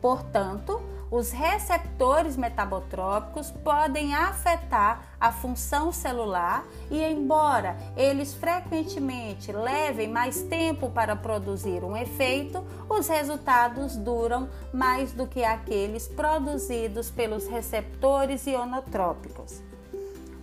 [0.01, 0.81] Portanto,
[1.11, 10.91] os receptores metabotrópicos podem afetar a função celular e, embora eles frequentemente levem mais tempo
[10.91, 19.68] para produzir um efeito, os resultados duram mais do que aqueles produzidos pelos receptores ionotrópicos.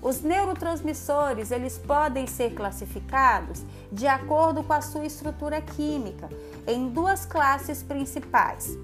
[0.05, 6.29] Os neurotransmissores, eles podem ser classificados de acordo com a sua estrutura química
[6.67, 8.77] em duas classes principais: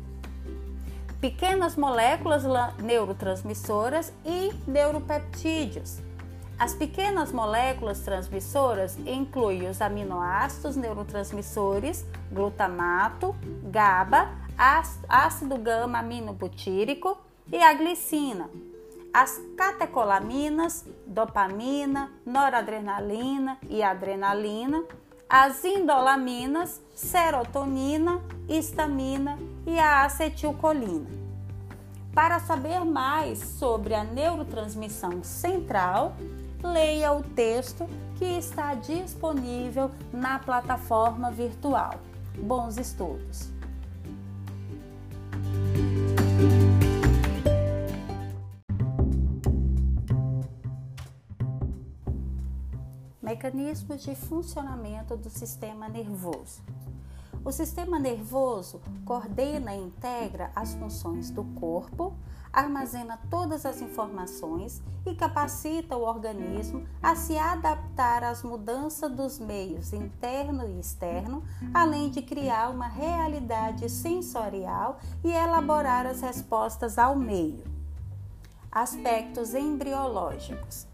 [1.19, 2.41] pequenas moléculas
[2.80, 5.99] neurotransmissoras e neuropeptídeos.
[6.57, 14.28] As pequenas moléculas transmissoras incluem os aminoácidos neurotransmissores, glutamato, GABA,
[15.07, 17.15] ácido gama-aminobutírico
[17.51, 18.49] e a glicina.
[19.14, 24.86] As catecolaminas, dopamina, noradrenalina e adrenalina,
[25.30, 31.09] as indolaminas, serotonina, histamina e a acetilcolina.
[32.14, 36.16] Para saber mais sobre a neurotransmissão central,
[36.64, 37.88] leia o texto
[38.18, 41.95] que está disponível na plataforma virtual.
[42.38, 43.49] Bons estudos!
[53.32, 56.62] Mecanismos de funcionamento do sistema nervoso.
[57.46, 62.14] O sistema nervoso coordena e integra as funções do corpo,
[62.52, 69.94] armazena todas as informações e capacita o organismo a se adaptar às mudanças dos meios
[69.94, 71.42] interno e externo,
[71.74, 77.64] além de criar uma realidade sensorial e elaborar as respostas ao meio.
[78.70, 80.91] Aspectos embriológicos.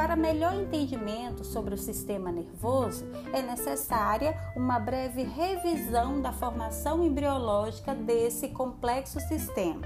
[0.00, 7.94] Para melhor entendimento sobre o sistema nervoso, é necessária uma breve revisão da formação embriológica
[7.94, 9.82] desse complexo sistema.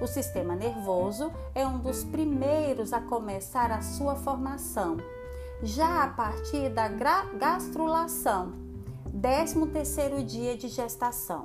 [0.00, 4.96] O sistema nervoso é um dos primeiros a começar a sua formação,
[5.62, 8.54] já a partir da gastrulação,
[9.16, 11.44] 13º dia de gestação.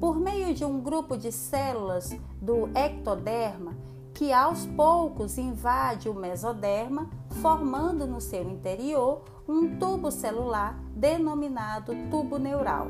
[0.00, 2.10] Por meio de um grupo de células
[2.42, 3.76] do ectoderma
[4.18, 7.08] que aos poucos invade o mesoderma,
[7.40, 12.88] formando no seu interior um tubo celular denominado tubo neural.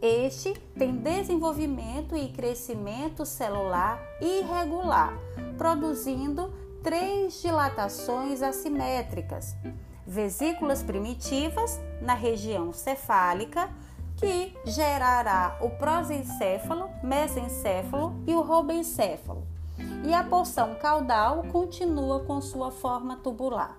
[0.00, 5.12] Este tem desenvolvimento e crescimento celular irregular,
[5.58, 9.54] produzindo três dilatações assimétricas:
[10.06, 13.68] vesículas primitivas na região cefálica,
[14.16, 19.57] que gerará o prosencéfalo, mesencéfalo e o robencéfalo
[20.04, 23.78] e a porção caudal continua com sua forma tubular.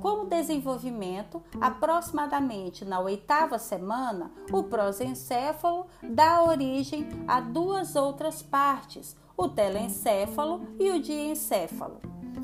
[0.00, 9.16] Com o desenvolvimento, aproximadamente na oitava semana, o prosencéfalo dá origem a duas outras partes,
[9.36, 12.00] o telencéfalo e o diencéfalo.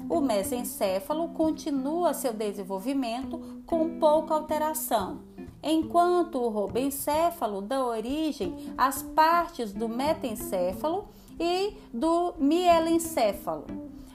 [0.09, 5.21] O mesencéfalo continua seu desenvolvimento com pouca alteração,
[5.63, 11.09] enquanto o robencéfalo dá origem às partes do metencéfalo
[11.39, 13.67] e do mielencéfalo.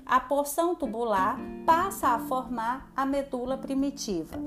[0.06, 4.38] A porção tubular passa a formar a medula primitiva.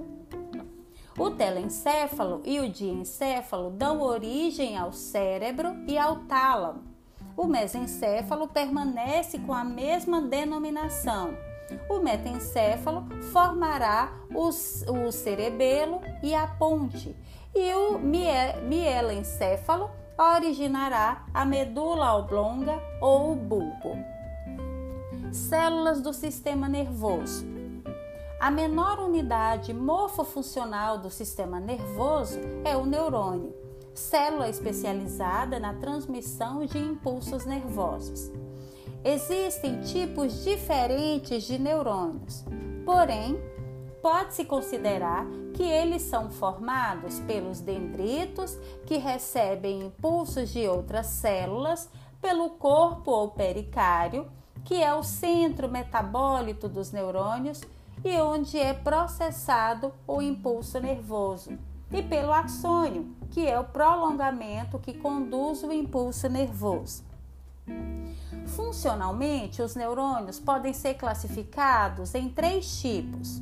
[1.19, 6.83] O telencéfalo e o diencéfalo dão origem ao cérebro e ao tálamo.
[7.37, 11.37] O mesencéfalo permanece com a mesma denominação.
[11.89, 14.51] O metencéfalo formará o
[15.13, 17.17] cerebelo e a ponte,
[17.55, 19.91] e o mielencéfalo
[20.23, 23.99] originará a medula oblonga ou o bulbo.
[25.33, 27.45] Células do sistema nervoso.
[28.41, 33.55] A menor unidade morfofuncional do sistema nervoso é o neurônio,
[33.95, 38.31] célula especializada na transmissão de impulsos nervosos.
[39.05, 42.45] Existem tipos diferentes de neurônios,
[42.85, 43.37] porém,
[44.01, 51.89] pode-se considerar que eles são formados pelos dendritos que recebem impulsos de outras células
[52.21, 54.27] pelo corpo ou pericário,
[54.65, 57.61] que é o centro metabólito dos neurônios
[58.05, 61.57] e onde é processado o impulso nervoso,
[61.91, 67.05] e pelo axônio, que é o prolongamento que conduz o impulso nervoso.
[68.47, 73.41] Funcionalmente, os neurônios podem ser classificados em três tipos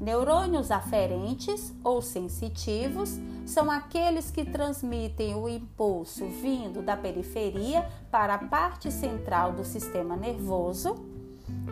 [0.00, 8.38] Neurônios aferentes ou sensitivos são aqueles que transmitem o impulso vindo da periferia para a
[8.38, 10.94] parte central do sistema nervoso.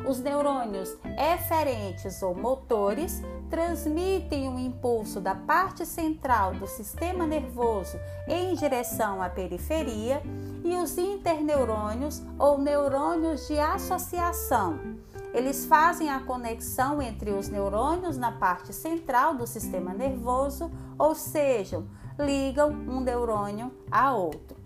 [0.08, 0.96] Os neurônios
[1.34, 7.96] eferentes ou motores transmitem o impulso da parte central do sistema nervoso
[8.26, 10.20] em direção à periferia,
[10.64, 14.96] e os interneurônios ou neurônios de associação
[15.32, 21.82] eles fazem a conexão entre os neurônios na parte central do sistema nervoso, ou seja,
[22.18, 24.56] ligam um neurônio a outro.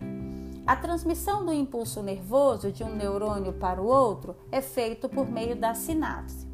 [0.66, 5.56] A transmissão do impulso nervoso de um neurônio para o outro é feito por meio
[5.56, 6.48] da sinapse.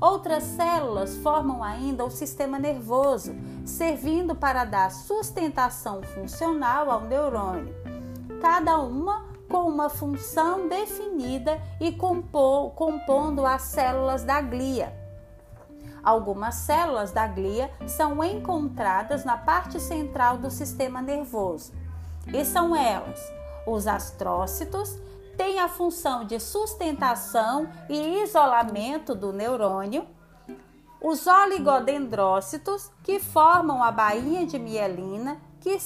[0.00, 3.34] Outras células formam ainda o sistema nervoso,
[3.64, 7.74] servindo para dar sustentação funcional ao neurônio.
[8.40, 14.92] Cada uma com uma função definida e compondo as células da glia.
[16.02, 21.72] Algumas células da glia são encontradas na parte central do sistema nervoso.
[22.32, 23.20] E são elas:
[23.66, 24.96] os astrócitos,
[25.36, 30.06] têm a função de sustentação e isolamento do neurônio,
[31.00, 35.78] os oligodendrócitos, que formam a bainha de mielina, que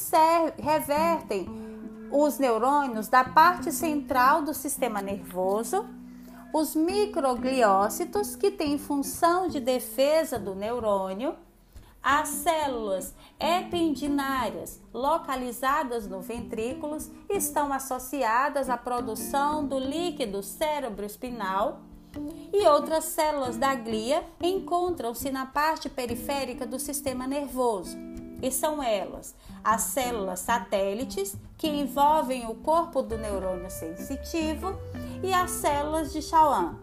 [0.58, 1.71] revertem
[2.12, 5.86] os neurônios da parte central do sistema nervoso,
[6.52, 11.34] os microgliócitos, que têm função de defesa do neurônio,
[12.02, 21.80] as células ependinárias, localizadas no ventrículos, estão associadas à produção do líquido cérebroespinal
[22.52, 28.11] e outras células da glia encontram-se na parte periférica do sistema nervoso
[28.42, 29.34] e são elas
[29.64, 34.76] as células satélites, que envolvem o corpo do neurônio sensitivo,
[35.22, 36.74] e as células de Schwann.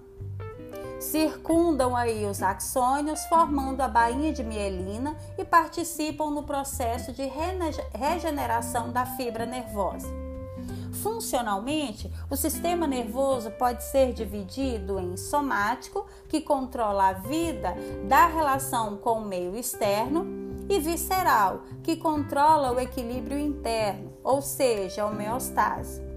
[1.00, 7.24] Circundam aí os axônios, formando a bainha de mielina e participam no processo de
[7.94, 10.08] regeneração da fibra nervosa.
[11.02, 17.74] Funcionalmente, o sistema nervoso pode ser dividido em somático, que controla a vida
[18.08, 25.02] da relação com o meio externo, e visceral, que controla o equilíbrio interno, ou seja,
[25.02, 26.08] a homeostase.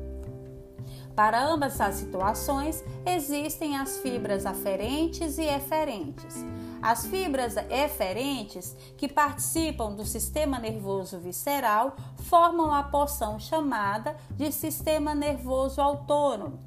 [1.16, 6.36] Para ambas as situações, existem as fibras aferentes e eferentes.
[6.80, 15.14] As fibras eferentes, que participam do sistema nervoso visceral, formam a porção chamada de sistema
[15.14, 16.58] nervoso autônomo.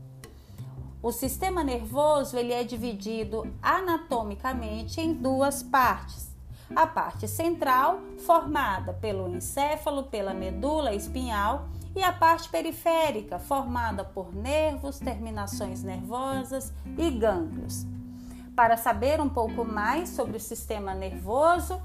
[1.02, 6.35] O sistema nervoso ele é dividido anatomicamente em duas partes
[6.74, 14.36] a parte central, formada pelo encéfalo, pela medula espinhal, e a parte periférica, formada por
[14.36, 17.86] nervos, terminações nervosas e gânglios.
[18.55, 21.82] Para saber um pouco mais sobre o sistema nervoso,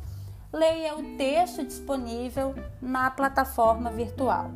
[0.53, 4.51] leia o texto disponível na plataforma virtual.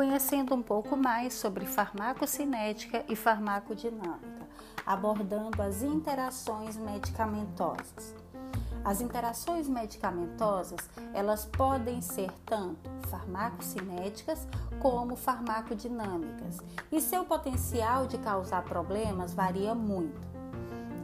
[0.00, 4.48] Conhecendo um pouco mais sobre farmacocinética e farmacodinâmica,
[4.86, 8.14] abordando as interações medicamentosas.
[8.82, 14.48] As interações medicamentosas, elas podem ser tanto farmacocinéticas
[14.80, 16.56] como farmacodinâmicas,
[16.90, 20.29] e seu potencial de causar problemas varia muito.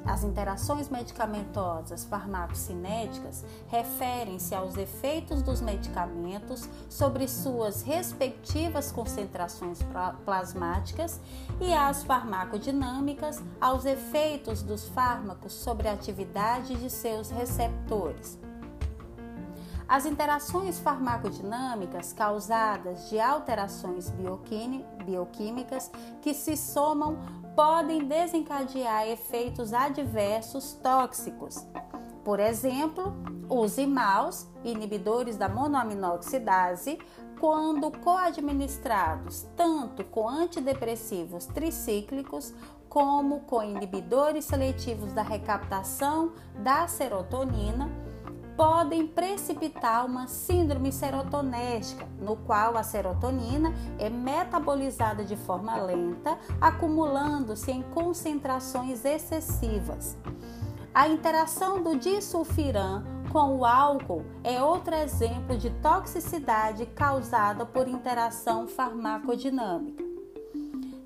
[0.07, 9.81] As interações medicamentosas farmacocinéticas referem-se aos efeitos dos medicamentos sobre suas respectivas concentrações
[10.25, 11.21] plasmáticas
[11.61, 18.39] e as farmacodinâmicas aos efeitos dos fármacos sobre a atividade de seus receptores.
[19.89, 24.13] As interações farmacodinâmicas causadas de alterações
[25.05, 25.91] bioquímicas
[26.21, 27.19] que se somam
[27.57, 31.67] podem desencadear efeitos adversos tóxicos.
[32.23, 33.17] Por exemplo,
[33.49, 36.99] os imaus, inibidores da monoaminoxidase,
[37.41, 42.53] quando coadministrados tanto com antidepressivos tricíclicos
[42.89, 46.33] como com inibidores seletivos da recaptação
[46.63, 47.91] da serotonina,
[48.57, 57.71] podem precipitar uma síndrome serotonética, no qual a serotonina é metabolizada de forma lenta, acumulando-se
[57.71, 60.17] em concentrações excessivas.
[60.95, 68.67] A interação do disulfiram com o álcool é outro exemplo de toxicidade causada por interação
[68.67, 70.06] farmacodinâmica.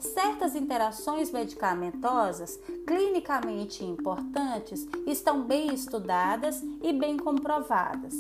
[0.01, 8.15] Certas interações medicamentosas clinicamente importantes estão bem estudadas e bem comprovadas.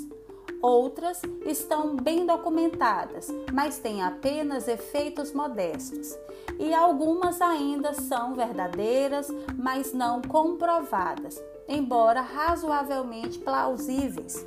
[0.60, 6.14] Outras estão bem documentadas, mas têm apenas efeitos modestos.
[6.58, 14.46] E algumas ainda são verdadeiras, mas não comprovadas, embora razoavelmente plausíveis.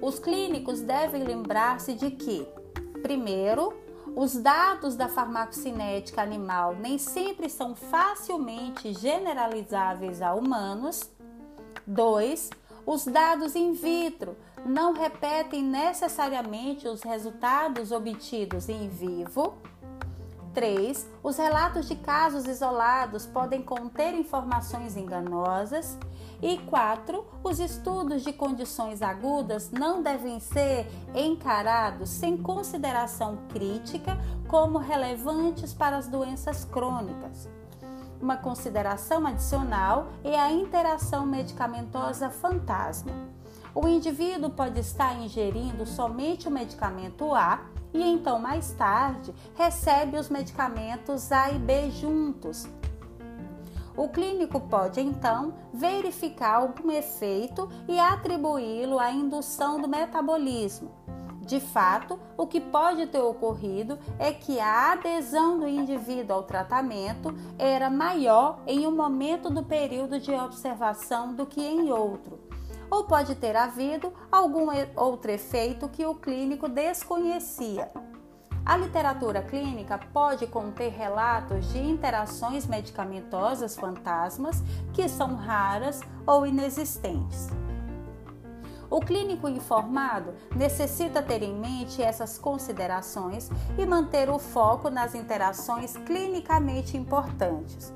[0.00, 2.48] Os clínicos devem lembrar-se de que,
[3.02, 3.74] primeiro,
[4.20, 11.08] os dados da farmacocinética animal nem sempre são facilmente generalizáveis a humanos.
[11.86, 12.50] 2.
[12.84, 19.56] Os dados in vitro não repetem necessariamente os resultados obtidos em vivo.
[20.58, 21.08] 3.
[21.22, 25.96] Os relatos de casos isolados podem conter informações enganosas.
[26.42, 27.24] E 4.
[27.44, 35.96] Os estudos de condições agudas não devem ser encarados sem consideração crítica como relevantes para
[35.96, 37.48] as doenças crônicas.
[38.20, 43.12] Uma consideração adicional é a interação medicamentosa fantasma.
[43.72, 47.60] O indivíduo pode estar ingerindo somente o medicamento A
[47.92, 52.68] e então mais tarde recebe os medicamentos A e B juntos,
[53.98, 60.92] o clínico pode então verificar algum efeito e atribuí-lo à indução do metabolismo.
[61.40, 67.34] De fato, o que pode ter ocorrido é que a adesão do indivíduo ao tratamento
[67.58, 72.47] era maior em um momento do período de observação do que em outro.
[72.90, 77.90] Ou pode ter havido algum outro efeito que o clínico desconhecia.
[78.64, 84.62] A literatura clínica pode conter relatos de interações medicamentosas fantasmas
[84.92, 87.48] que são raras ou inexistentes.
[88.90, 95.96] O clínico informado necessita ter em mente essas considerações e manter o foco nas interações
[95.98, 97.92] clinicamente importantes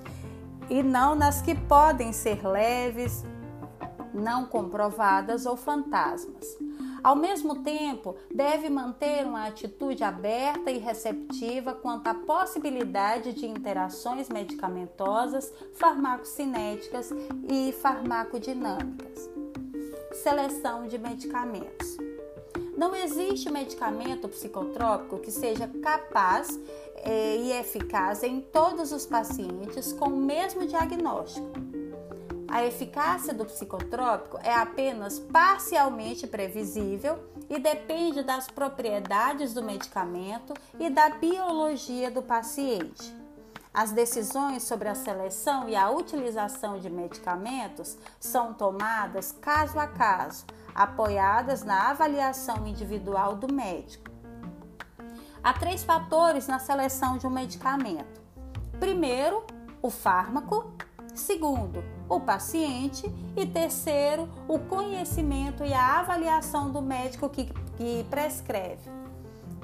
[0.69, 3.25] e não nas que podem ser leves,
[4.15, 6.57] não comprovadas ou fantasmas.
[7.03, 14.29] Ao mesmo tempo, deve manter uma atitude aberta e receptiva quanto à possibilidade de interações
[14.29, 17.11] medicamentosas, farmacocinéticas
[17.49, 19.29] e farmacodinâmicas.
[20.13, 21.97] Seleção de medicamentos.
[22.77, 26.59] Não existe medicamento psicotrópico que seja capaz
[26.97, 31.82] eh, e eficaz em todos os pacientes com o mesmo diagnóstico
[32.53, 40.91] a eficácia do psicotrópico é apenas parcialmente previsível e depende das propriedades do medicamento e
[40.91, 43.17] da biologia do paciente.
[43.73, 50.45] As decisões sobre a seleção e a utilização de medicamentos são tomadas caso a caso,
[50.75, 54.11] apoiadas na avaliação individual do médico.
[55.43, 58.21] Há três fatores na seleção de um medicamento:
[58.79, 59.43] primeiro,
[59.81, 60.71] o fármaco,
[61.15, 63.11] Segundo, o paciente.
[63.37, 67.47] E terceiro, o conhecimento e a avaliação do médico que,
[67.77, 68.91] que prescreve.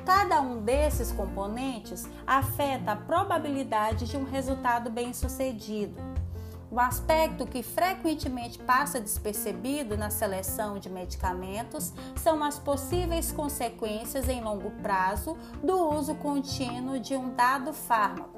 [0.05, 6.01] Cada um desses componentes afeta a probabilidade de um resultado bem-sucedido.
[6.71, 14.43] O aspecto que frequentemente passa despercebido na seleção de medicamentos são as possíveis consequências em
[14.43, 18.38] longo prazo do uso contínuo de um dado fármaco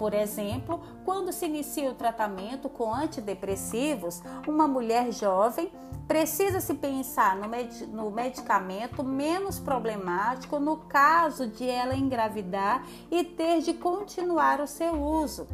[0.00, 5.70] por exemplo, quando se inicia o tratamento com antidepressivos, uma mulher jovem
[6.08, 13.22] precisa se pensar no, med no medicamento menos problemático no caso de ela engravidar e
[13.22, 15.46] ter de continuar o seu uso.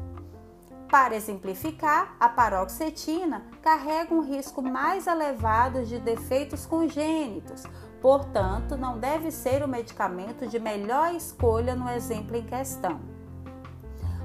[0.89, 7.64] Para exemplificar, a paroxetina carrega um risco mais elevado de defeitos congênitos,
[8.01, 13.15] portanto, não deve ser o medicamento de melhor escolha no exemplo em questão.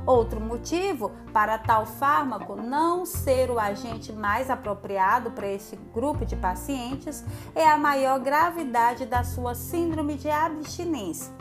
[0.06, 6.36] Outro motivo para tal fármaco não ser o agente mais apropriado para esse grupo de
[6.36, 7.24] pacientes
[7.54, 11.32] é a maior gravidade da sua síndrome de abstinência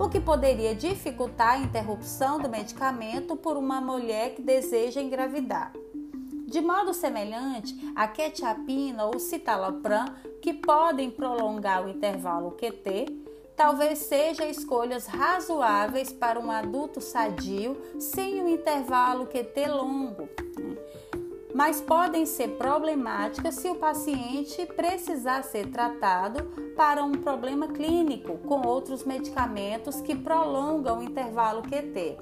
[0.00, 5.72] o que poderia dificultar a interrupção do medicamento por uma mulher que deseja engravidar.
[6.46, 10.06] De modo semelhante, a quetiapina ou citalopram,
[10.40, 13.29] que podem prolongar o intervalo QT,
[13.60, 20.26] talvez sejam escolhas razoáveis para um adulto sadio sem um intervalo QT longo
[21.54, 26.42] mas podem ser problemáticas se o paciente precisar ser tratado
[26.74, 32.16] para um problema clínico com outros medicamentos que prolongam o intervalo QT.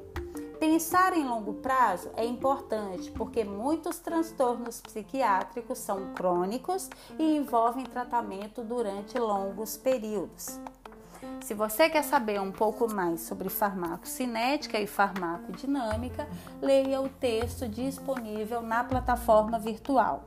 [0.59, 8.65] Pensar em longo prazo é importante porque muitos transtornos psiquiátricos são crônicos e envolvem tratamento
[8.65, 10.59] durante longos períodos.
[11.40, 16.28] Se você quer saber um pouco mais sobre farmacocinética e farmacodinâmica,
[16.60, 20.24] leia o texto disponível na plataforma virtual.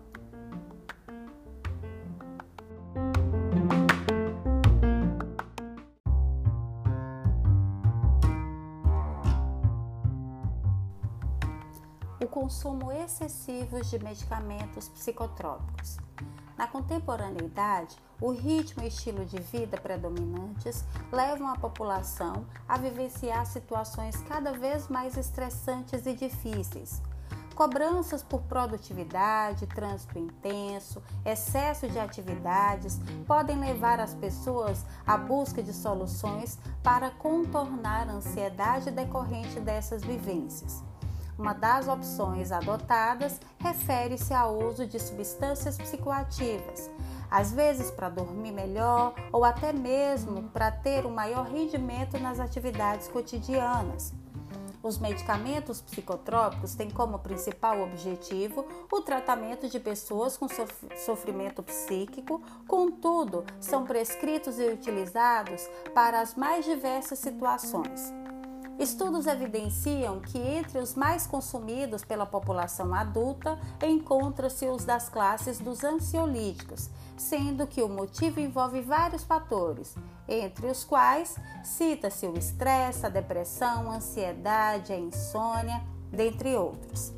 [12.19, 15.97] O consumo excessivo de medicamentos psicotrópicos.
[16.57, 24.15] Na contemporaneidade, o ritmo e estilo de vida predominantes levam a população a vivenciar situações
[24.27, 27.01] cada vez mais estressantes e difíceis.
[27.55, 35.73] Cobranças por produtividade, trânsito intenso, excesso de atividades podem levar as pessoas à busca de
[35.73, 40.90] soluções para contornar a ansiedade decorrente dessas vivências.
[41.37, 46.89] Uma das opções adotadas refere-se ao uso de substâncias psicoativas,
[47.29, 53.07] às vezes para dormir melhor ou até mesmo para ter um maior rendimento nas atividades
[53.07, 54.13] cotidianas.
[54.83, 60.47] Os medicamentos psicotrópicos têm como principal objetivo o tratamento de pessoas com
[60.97, 68.20] sofrimento psíquico, contudo, são prescritos e utilizados para as mais diversas situações.
[68.79, 75.83] Estudos evidenciam que entre os mais consumidos pela população adulta encontra-se os das classes dos
[75.83, 79.95] ansiolíticos, sendo que o motivo envolve vários fatores,
[80.27, 85.81] entre os quais cita-se o estresse, a depressão, a ansiedade, a insônia,
[86.11, 87.13] dentre outros.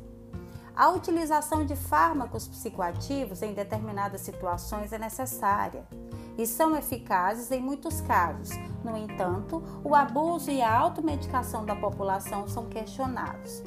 [0.76, 5.86] A utilização de fármacos psicoativos em determinadas situações é necessária
[6.36, 8.50] e são eficazes em muitos casos.
[8.84, 13.62] No entanto, o abuso e a automedicação da população são questionados.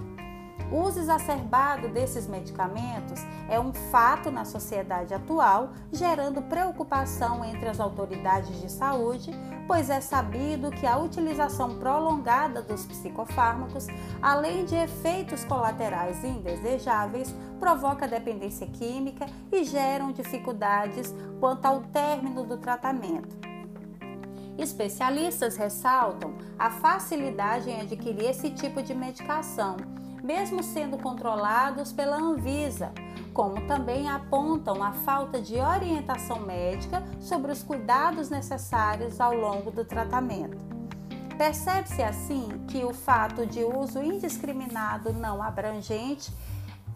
[0.72, 7.80] O uso exacerbado desses medicamentos é um fato na sociedade atual, gerando preocupação entre as
[7.80, 9.31] autoridades de saúde,
[9.65, 13.88] pois é sabido que a utilização prolongada dos psicofármacos,
[14.22, 22.57] além de efeitos colaterais indesejáveis, provoca dependência química e geram dificuldades quanto ao término do
[22.57, 23.38] tratamento.
[24.57, 29.77] Especialistas ressaltam a facilidade em adquirir esse tipo de medicação
[30.28, 32.91] mesmo sendo controlados pela Anvisa,
[33.34, 39.86] como também apontam a falta de orientação médica sobre os cuidados necessários ao longo do
[39.86, 40.58] tratamento.
[41.38, 46.30] Percebe-se assim que o fato de uso indiscriminado não abrangente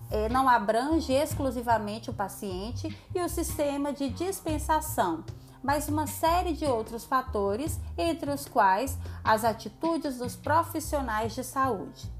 [0.09, 5.23] eh, não abrange exclusivamente o paciente e o sistema de dispensação,
[5.63, 12.11] mas uma série de outros fatores, entre os quais as atitudes dos profissionais de saúde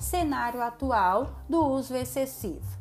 [0.00, 2.80] cenário atual do uso excessivo.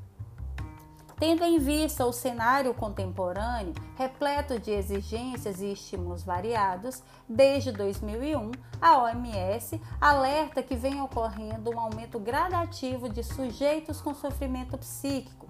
[1.20, 8.52] Tendo em vista o cenário contemporâneo, repleto de exigências e estímulos variados, desde 2001,
[8.82, 15.46] a OMS alerta que vem ocorrendo um aumento gradativo de sujeitos com sofrimento psíquico,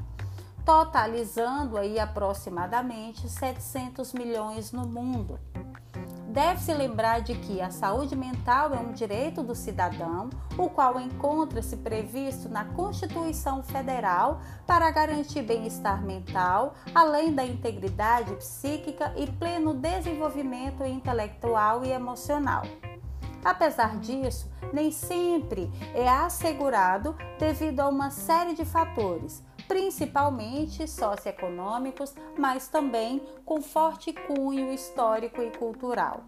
[0.65, 5.39] totalizando aí aproximadamente 700 milhões no mundo.
[6.29, 10.29] Deve-se lembrar de que a saúde mental é um direito do cidadão,
[10.59, 19.11] o qual encontra-se previsto na Constituição Federal para garantir bem-estar mental, além da integridade psíquica
[19.17, 22.61] e pleno desenvolvimento intelectual e emocional.
[23.43, 32.67] Apesar disso, nem sempre é assegurado devido a uma série de fatores, principalmente socioeconômicos, mas
[32.67, 36.23] também com forte cunho histórico e cultural.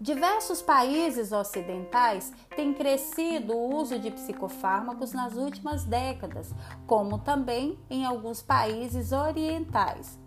[0.00, 6.52] Diversos países ocidentais têm crescido o uso de psicofármacos nas últimas décadas,
[6.84, 10.18] como também em alguns países orientais.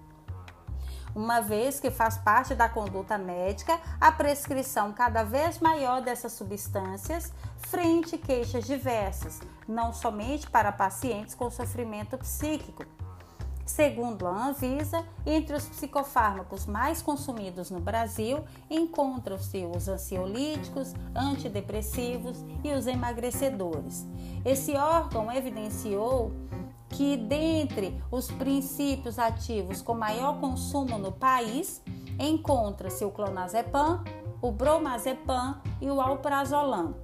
[1.15, 7.33] uma vez que faz parte da conduta médica a prescrição cada vez maior dessas substâncias
[7.57, 12.83] frente queixas diversas, não somente para pacientes com sofrimento psíquico.
[13.65, 22.73] Segundo a Anvisa, entre os psicofármacos mais consumidos no Brasil encontram-se os ansiolíticos, antidepressivos e
[22.73, 24.05] os emagrecedores.
[24.43, 26.33] Esse órgão evidenciou
[26.91, 31.81] que dentre os princípios ativos com maior consumo no país
[32.19, 34.03] encontra-se o clonazepam,
[34.41, 36.95] o bromazepam e o alprazolam.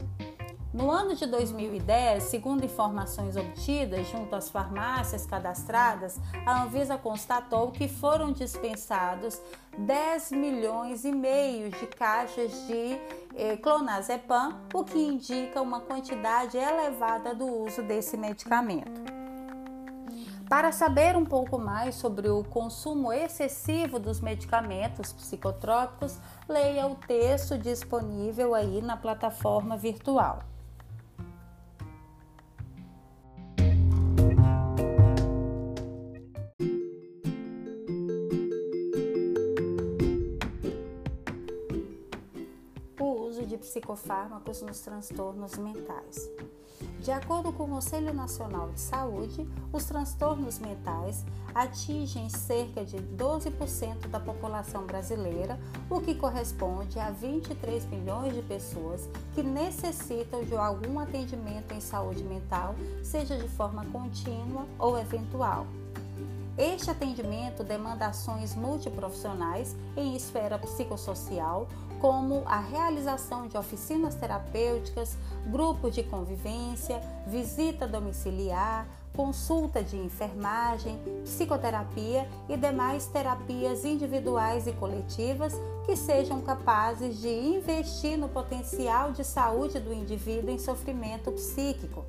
[0.74, 7.88] No ano de 2010, segundo informações obtidas junto às farmácias cadastradas, a Anvisa constatou que
[7.88, 9.42] foram dispensados
[9.78, 13.00] 10 milhões e meio de caixas de
[13.36, 19.17] eh, clonazepam, o que indica uma quantidade elevada do uso desse medicamento.
[20.50, 26.18] Para saber um pouco mais sobre o consumo excessivo dos medicamentos psicotrópicos,
[26.48, 30.40] leia o texto disponível aí na plataforma virtual.
[43.78, 46.30] Psicofármacos nos transtornos mentais.
[47.00, 51.24] De acordo com o Conselho Nacional de Saúde, os transtornos mentais
[51.54, 55.60] atingem cerca de 12% da população brasileira,
[55.90, 62.24] o que corresponde a 23 milhões de pessoas que necessitam de algum atendimento em saúde
[62.24, 65.66] mental, seja de forma contínua ou eventual.
[66.58, 71.68] Este atendimento demanda ações multiprofissionais em esfera psicossocial,
[72.00, 75.18] como a realização de oficinas terapêuticas,
[75.48, 85.54] grupos de convivência, visita domiciliar, consulta de enfermagem, psicoterapia e demais terapias individuais e coletivas
[85.86, 92.06] que sejam capazes de investir no potencial de saúde do indivíduo em sofrimento psíquico.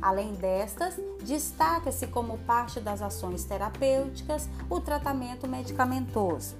[0.00, 6.56] Além destas, destaca-se como parte das ações terapêuticas o tratamento medicamentoso.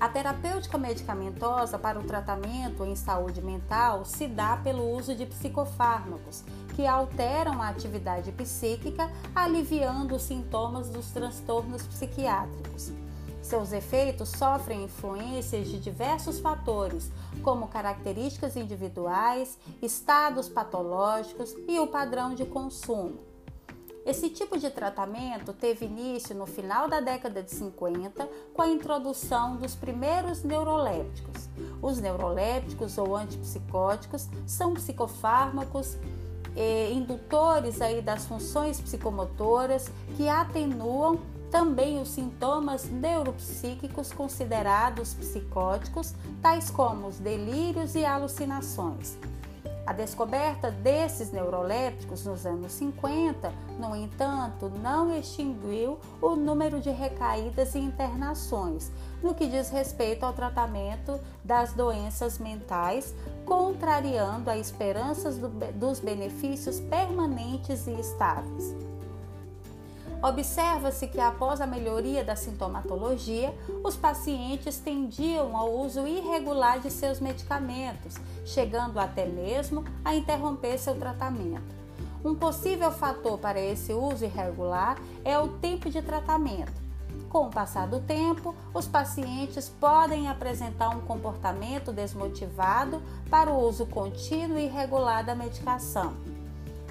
[0.00, 6.42] A terapêutica medicamentosa para o tratamento em saúde mental se dá pelo uso de psicofármacos,
[6.74, 12.90] que alteram a atividade psíquica, aliviando os sintomas dos transtornos psiquiátricos.
[13.42, 17.12] Seus efeitos sofrem influências de diversos fatores,
[17.42, 23.29] como características individuais, estados patológicos e o padrão de consumo.
[24.10, 29.54] Esse tipo de tratamento teve início no final da década de 50 com a introdução
[29.54, 31.48] dos primeiros neurolépticos.
[31.80, 35.96] Os neurolépticos ou antipsicóticos são psicofármacos
[36.56, 46.68] eh, indutores aí das funções psicomotoras que atenuam também os sintomas neuropsíquicos considerados psicóticos, tais
[46.68, 49.16] como os delírios e alucinações.
[49.86, 57.74] A descoberta desses neurolépticos nos anos 50, no entanto, não extinguiu o número de recaídas
[57.74, 58.90] e internações
[59.22, 66.80] no que diz respeito ao tratamento das doenças mentais, contrariando as esperanças do, dos benefícios
[66.80, 68.74] permanentes e estáveis.
[70.22, 77.20] Observa-se que após a melhoria da sintomatologia, os pacientes tendiam ao uso irregular de seus
[77.20, 81.80] medicamentos, chegando até mesmo a interromper seu tratamento.
[82.22, 86.80] Um possível fator para esse uso irregular é o tempo de tratamento.
[87.30, 93.86] Com o passar do tempo, os pacientes podem apresentar um comportamento desmotivado para o uso
[93.86, 96.14] contínuo e irregular da medicação.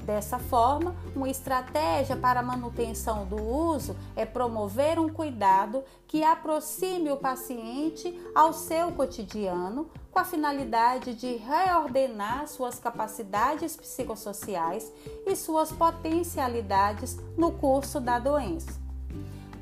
[0.09, 7.11] Dessa forma, uma estratégia para a manutenção do uso é promover um cuidado que aproxime
[7.11, 14.91] o paciente ao seu cotidiano, com a finalidade de reordenar suas capacidades psicossociais
[15.27, 18.81] e suas potencialidades no curso da doença.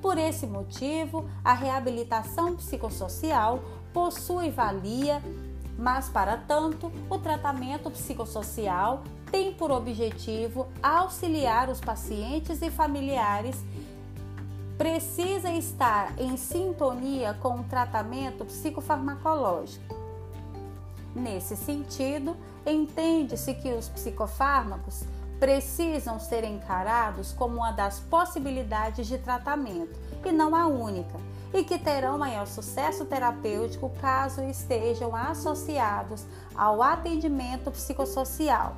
[0.02, 3.60] Por esse motivo, a reabilitação psicossocial
[3.92, 5.22] possui valia
[5.78, 13.56] mas, para tanto, o tratamento psicossocial tem por objetivo auxiliar os pacientes e familiares.
[14.78, 19.96] Precisa estar em sintonia com o tratamento psicofarmacológico.
[21.16, 22.36] Nesse sentido,
[22.66, 25.04] entende-se que os psicofármacos
[25.40, 31.18] precisam ser encarados como uma das possibilidades de tratamento e não a única
[31.54, 36.26] e que terão maior sucesso terapêutico caso estejam associados
[36.56, 38.76] ao atendimento psicossocial.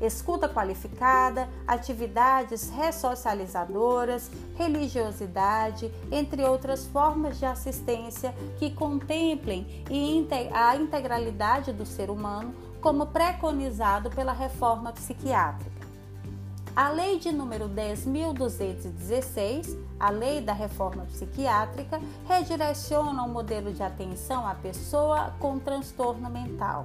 [0.00, 9.84] Escuta qualificada, atividades ressocializadoras, religiosidade, entre outras formas de assistência que contemplem
[10.52, 15.76] a integralidade do ser humano, como preconizado pela reforma psiquiátrica.
[16.76, 21.98] A Lei de número 10.216, a Lei da Reforma Psiquiátrica,
[22.28, 26.84] redireciona o modelo de atenção à pessoa com transtorno mental.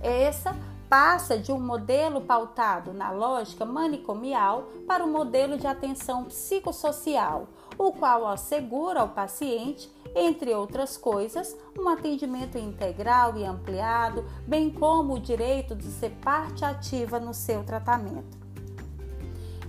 [0.00, 0.54] Essa
[0.90, 7.46] passa de um modelo pautado na lógica manicomial para um modelo de atenção psicossocial,
[7.78, 15.14] o qual assegura ao paciente, entre outras coisas, um atendimento integral e ampliado, bem como
[15.14, 18.39] o direito de ser parte ativa no seu tratamento.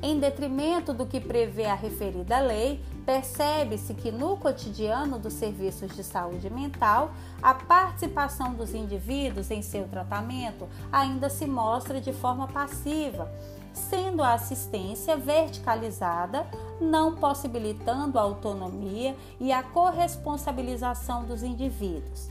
[0.03, 6.03] Em detrimento do que prevê a referida lei, percebe-se que no cotidiano dos serviços de
[6.03, 13.32] saúde mental, a participação dos indivíduos em seu tratamento ainda se mostra de forma passiva,
[13.73, 16.48] sendo a assistência verticalizada,
[16.80, 22.30] não possibilitando a autonomia e a corresponsabilização dos indivíduos.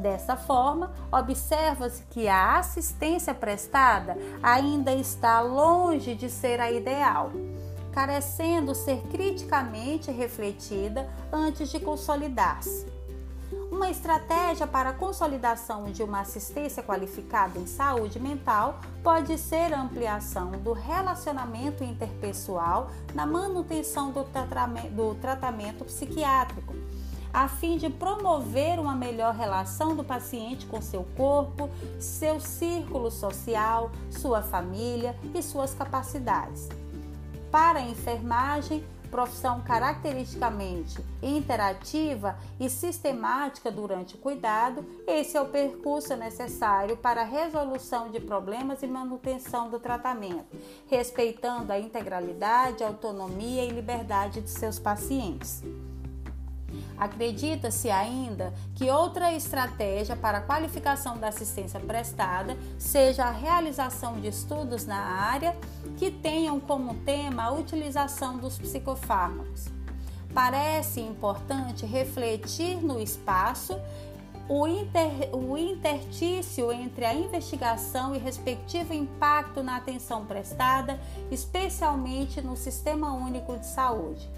[0.00, 7.30] Dessa forma, observa-se que a assistência prestada ainda está longe de ser a ideal,
[7.92, 12.86] carecendo ser criticamente refletida antes de consolidar-se.
[13.70, 19.82] Uma estratégia para a consolidação de uma assistência qualificada em saúde mental pode ser a
[19.82, 26.74] ampliação do relacionamento interpessoal na manutenção do tratamento, psiquiátrico
[27.32, 33.90] a fim de promover uma melhor relação do paciente com seu corpo, seu círculo social,
[34.10, 36.68] sua família e suas capacidades.
[37.50, 46.14] Para a enfermagem, profissão caracteristicamente interativa e sistemática durante o cuidado, esse é o percurso
[46.16, 50.56] necessário para a resolução de problemas e manutenção do tratamento,
[50.88, 55.62] respeitando a integralidade, autonomia e liberdade de seus pacientes.
[57.00, 64.28] Acredita-se ainda que outra estratégia para a qualificação da assistência prestada seja a realização de
[64.28, 65.56] estudos na área
[65.96, 69.68] que tenham como tema a utilização dos psicofármacos.
[70.34, 73.80] Parece importante refletir no espaço
[74.46, 81.00] o, inter, o intertício entre a investigação e respectivo impacto na atenção prestada,
[81.30, 84.28] especialmente no Sistema Único de Saúde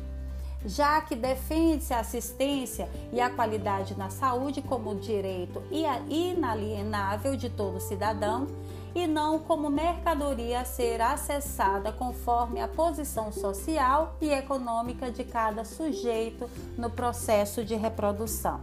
[0.64, 5.62] já que defende-se a assistência e a qualidade na saúde como direito
[6.08, 8.46] inalienável de todo cidadão
[8.94, 15.64] e não como mercadoria a ser acessada conforme a posição social e econômica de cada
[15.64, 18.60] sujeito no processo de reprodução.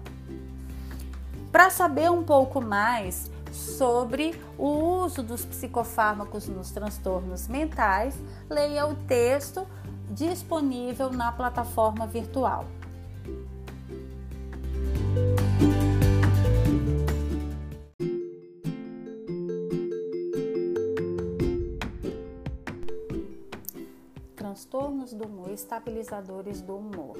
[1.51, 4.67] Para saber um pouco mais sobre o
[5.03, 8.15] uso dos psicofármacos nos transtornos mentais,
[8.47, 9.65] leia o texto
[10.09, 12.65] disponível na plataforma virtual.
[24.35, 27.17] Transtornos do humor, estabilizadores do humor.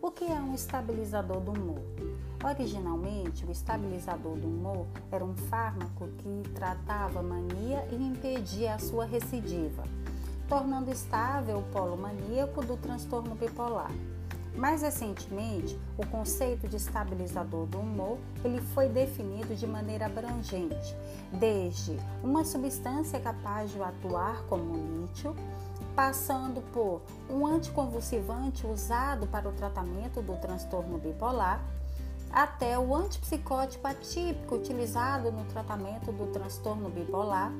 [0.00, 1.82] O que é um estabilizador do humor?
[2.42, 9.04] Originalmente, o estabilizador do humor era um fármaco que tratava mania e impedia a sua
[9.04, 9.84] recidiva
[10.48, 13.90] tornando estável o polo maníaco do transtorno bipolar.
[14.56, 20.96] Mais recentemente, o conceito de estabilizador do humor ele foi definido de maneira abrangente,
[21.30, 25.36] desde uma substância capaz de atuar como lítio,
[25.94, 31.62] passando por um anticonvulsivante usado para o tratamento do transtorno bipolar,
[32.36, 37.50] até o antipsicótico atípico utilizado no tratamento do transtorno bipolar,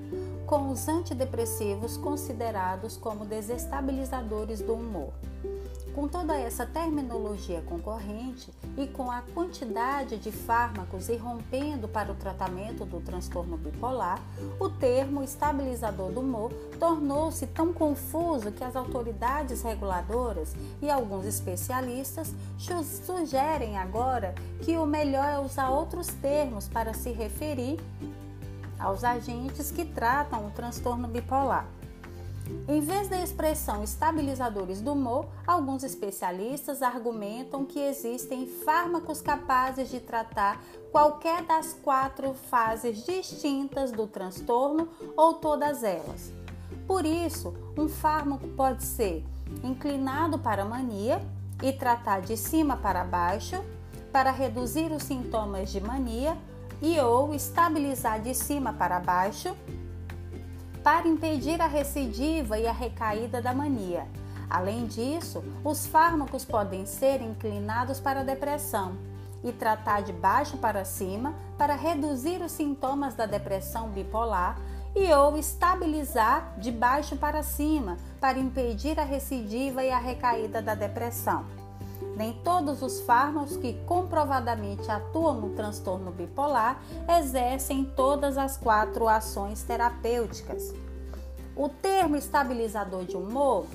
[0.44, 5.14] com os antidepressivos considerados como desestabilizadores do humor.
[5.96, 12.84] Com toda essa terminologia concorrente e com a quantidade de fármacos irrompendo para o tratamento
[12.84, 14.20] do transtorno bipolar,
[14.60, 22.34] o termo estabilizador do humor tornou-se tão confuso que as autoridades reguladoras e alguns especialistas
[23.06, 27.80] sugerem agora que o melhor é usar outros termos para se referir
[28.78, 31.66] aos agentes que tratam o transtorno bipolar.
[32.68, 40.00] Em vez da expressão estabilizadores do humor, alguns especialistas argumentam que existem fármacos capazes de
[40.00, 40.62] tratar
[40.92, 46.32] qualquer das quatro fases distintas do transtorno ou todas elas.
[46.86, 49.24] Por isso, um fármaco pode ser
[49.62, 51.20] inclinado para a mania
[51.62, 53.62] e tratar de cima para baixo
[54.12, 56.36] para reduzir os sintomas de mania
[56.80, 59.54] e ou estabilizar de cima para baixo
[60.86, 64.06] para impedir a recidiva e a recaída da mania.
[64.48, 68.96] Além disso, os fármacos podem ser inclinados para a depressão
[69.42, 74.60] e tratar de baixo para cima para reduzir os sintomas da depressão bipolar
[74.94, 80.76] e ou estabilizar de baixo para cima para impedir a recidiva e a recaída da
[80.76, 81.44] depressão.
[82.16, 86.80] Nem todos os fármacos que comprovadamente atuam no transtorno bipolar
[87.18, 90.74] exercem todas as quatro ações terapêuticas.
[91.54, 93.66] O termo estabilizador de humor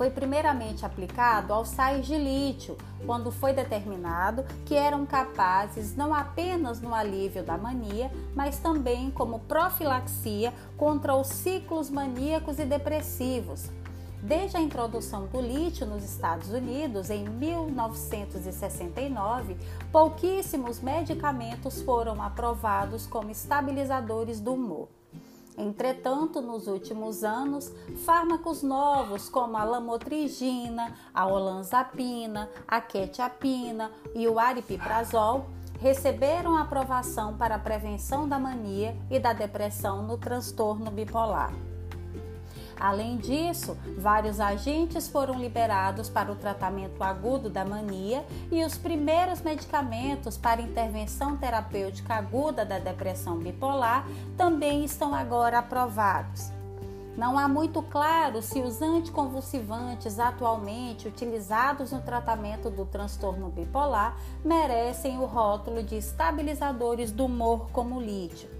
[0.00, 2.74] foi primeiramente aplicado aos sais de lítio,
[3.04, 9.40] quando foi determinado que eram capazes não apenas no alívio da mania, mas também como
[9.40, 13.70] profilaxia contra os ciclos maníacos e depressivos,
[14.22, 19.56] Desde a introdução do lítio nos Estados Unidos em 1969,
[19.90, 24.88] pouquíssimos medicamentos foram aprovados como estabilizadores do humor.
[25.56, 27.72] Entretanto, nos últimos anos,
[28.04, 35.46] fármacos novos como a lamotrigina, a olanzapina, a quetiapina e o aripiprazol
[35.80, 41.69] receberam aprovação para a prevenção da mania e da depressão no transtorno bipolar.
[42.80, 49.42] Além disso, vários agentes foram liberados para o tratamento agudo da mania e os primeiros
[49.42, 56.50] medicamentos para intervenção terapêutica aguda da depressão bipolar também estão agora aprovados.
[57.18, 65.18] Não há muito claro se os anticonvulsivantes atualmente utilizados no tratamento do transtorno bipolar merecem
[65.18, 68.59] o rótulo de estabilizadores do humor como lítio.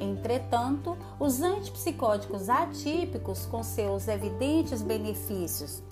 [0.00, 5.82] Entretanto, os antipsicóticos atípicos, com seus evidentes benefícios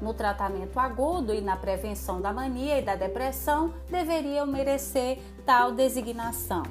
[0.00, 6.62] no tratamento agudo e na prevenção da mania e da depressão, deveriam merecer tal designação.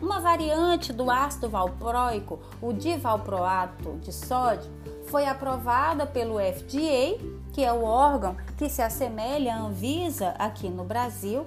[0.00, 4.70] Uma variante do ácido valproico, o divalproato de sódio,
[5.06, 7.18] foi aprovada pelo FDA,
[7.52, 11.46] que é o órgão que se assemelha à Anvisa aqui no Brasil,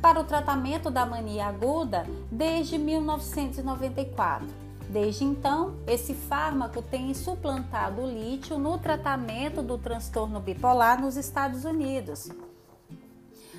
[0.00, 4.46] para o tratamento da mania aguda desde 1994.
[4.88, 11.64] Desde então, esse fármaco tem suplantado o lítio no tratamento do transtorno bipolar nos Estados
[11.64, 12.30] Unidos.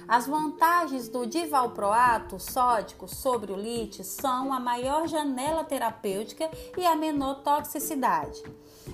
[0.09, 6.95] As vantagens do divalproato sódico sobre o lítio são a maior janela terapêutica e a
[6.95, 8.41] menor toxicidade.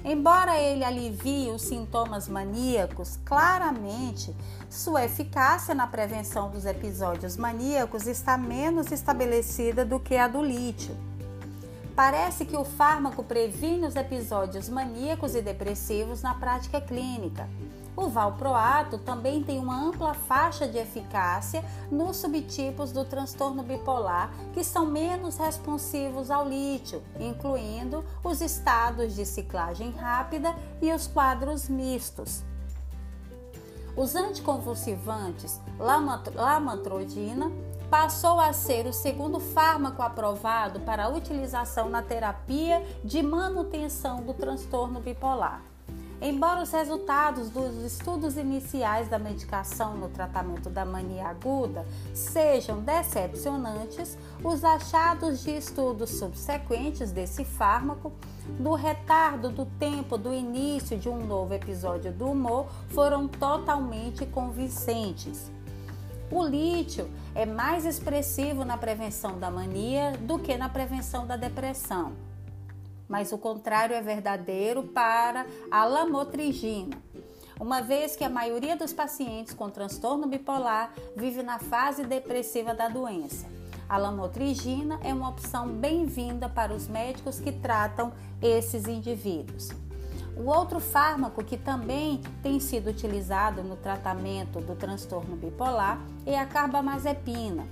[0.04, 4.36] Embora ele alivie os sintomas maníacos, claramente
[4.70, 10.94] sua eficácia na prevenção dos episódios maníacos está menos estabelecida do que a do lítio.
[11.96, 17.48] Parece que o fármaco previne os episódios maníacos e depressivos na prática clínica.
[17.98, 24.64] O valproato também tem uma ampla faixa de eficácia nos subtipos do transtorno bipolar que
[24.64, 32.44] são menos responsivos ao lítio, incluindo os estados de ciclagem rápida e os quadros mistos.
[33.96, 37.50] Os anticonvulsivantes lamotrigina
[37.90, 45.00] passou a ser o segundo fármaco aprovado para utilização na terapia de manutenção do transtorno
[45.00, 45.75] bipolar.
[46.22, 54.18] Embora os resultados dos estudos iniciais da medicação no tratamento da mania aguda sejam decepcionantes,
[54.44, 58.14] os achados de estudos subsequentes desse fármaco,
[58.60, 65.52] do retardo do tempo do início de um novo episódio do humor, foram totalmente convincentes.
[66.32, 72.14] O lítio é mais expressivo na prevenção da mania do que na prevenção da depressão
[73.07, 76.98] mas o contrário é verdadeiro para a lamotrigina.
[77.60, 82.90] Uma vez que a maioria dos pacientes com transtorno bipolar vive na fase depressiva da
[82.90, 83.48] doença.
[83.88, 88.11] A lamotrigina é uma opção bem-vinda para os médicos que tratam
[88.41, 89.69] esses indivíduos.
[90.36, 96.45] O outro fármaco que também tem sido utilizado no tratamento do transtorno bipolar é a
[96.45, 97.65] carbamazepina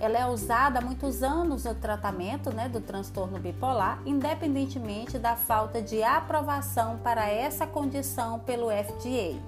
[0.00, 5.82] ela é usada há muitos anos no tratamento né, do transtorno bipolar, independentemente da falta
[5.82, 9.38] de aprovação para essa condição pelo FDA.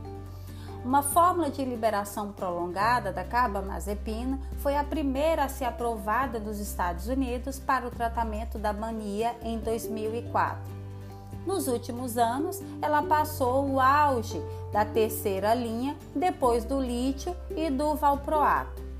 [0.84, 7.06] Uma fórmula de liberação prolongada da carbamazepina foi a primeira a ser aprovada nos Estados
[7.06, 10.70] Unidos para o tratamento da mania em 2004.
[11.46, 14.40] Nos últimos anos, ela passou o auge
[14.72, 18.91] da terceira linha depois do lítio e do valproato.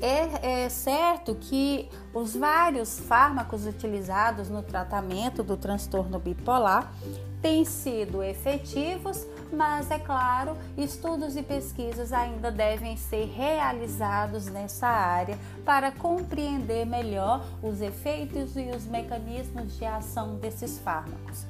[0.00, 6.92] É, é, certo que os vários fármacos utilizados no tratamento do transtorno bipolar
[7.40, 15.38] têm sido efetivos, mas é claro, estudos e pesquisas ainda devem ser realizados nessa área
[15.64, 21.46] para compreender melhor os efeitos e os mecanismos de ação desses fármacos.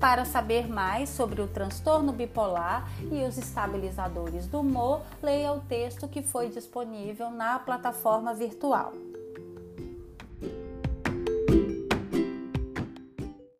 [0.00, 6.06] Para saber mais sobre o transtorno bipolar e os estabilizadores do humor, leia o texto
[6.06, 8.92] que foi disponível na plataforma virtual.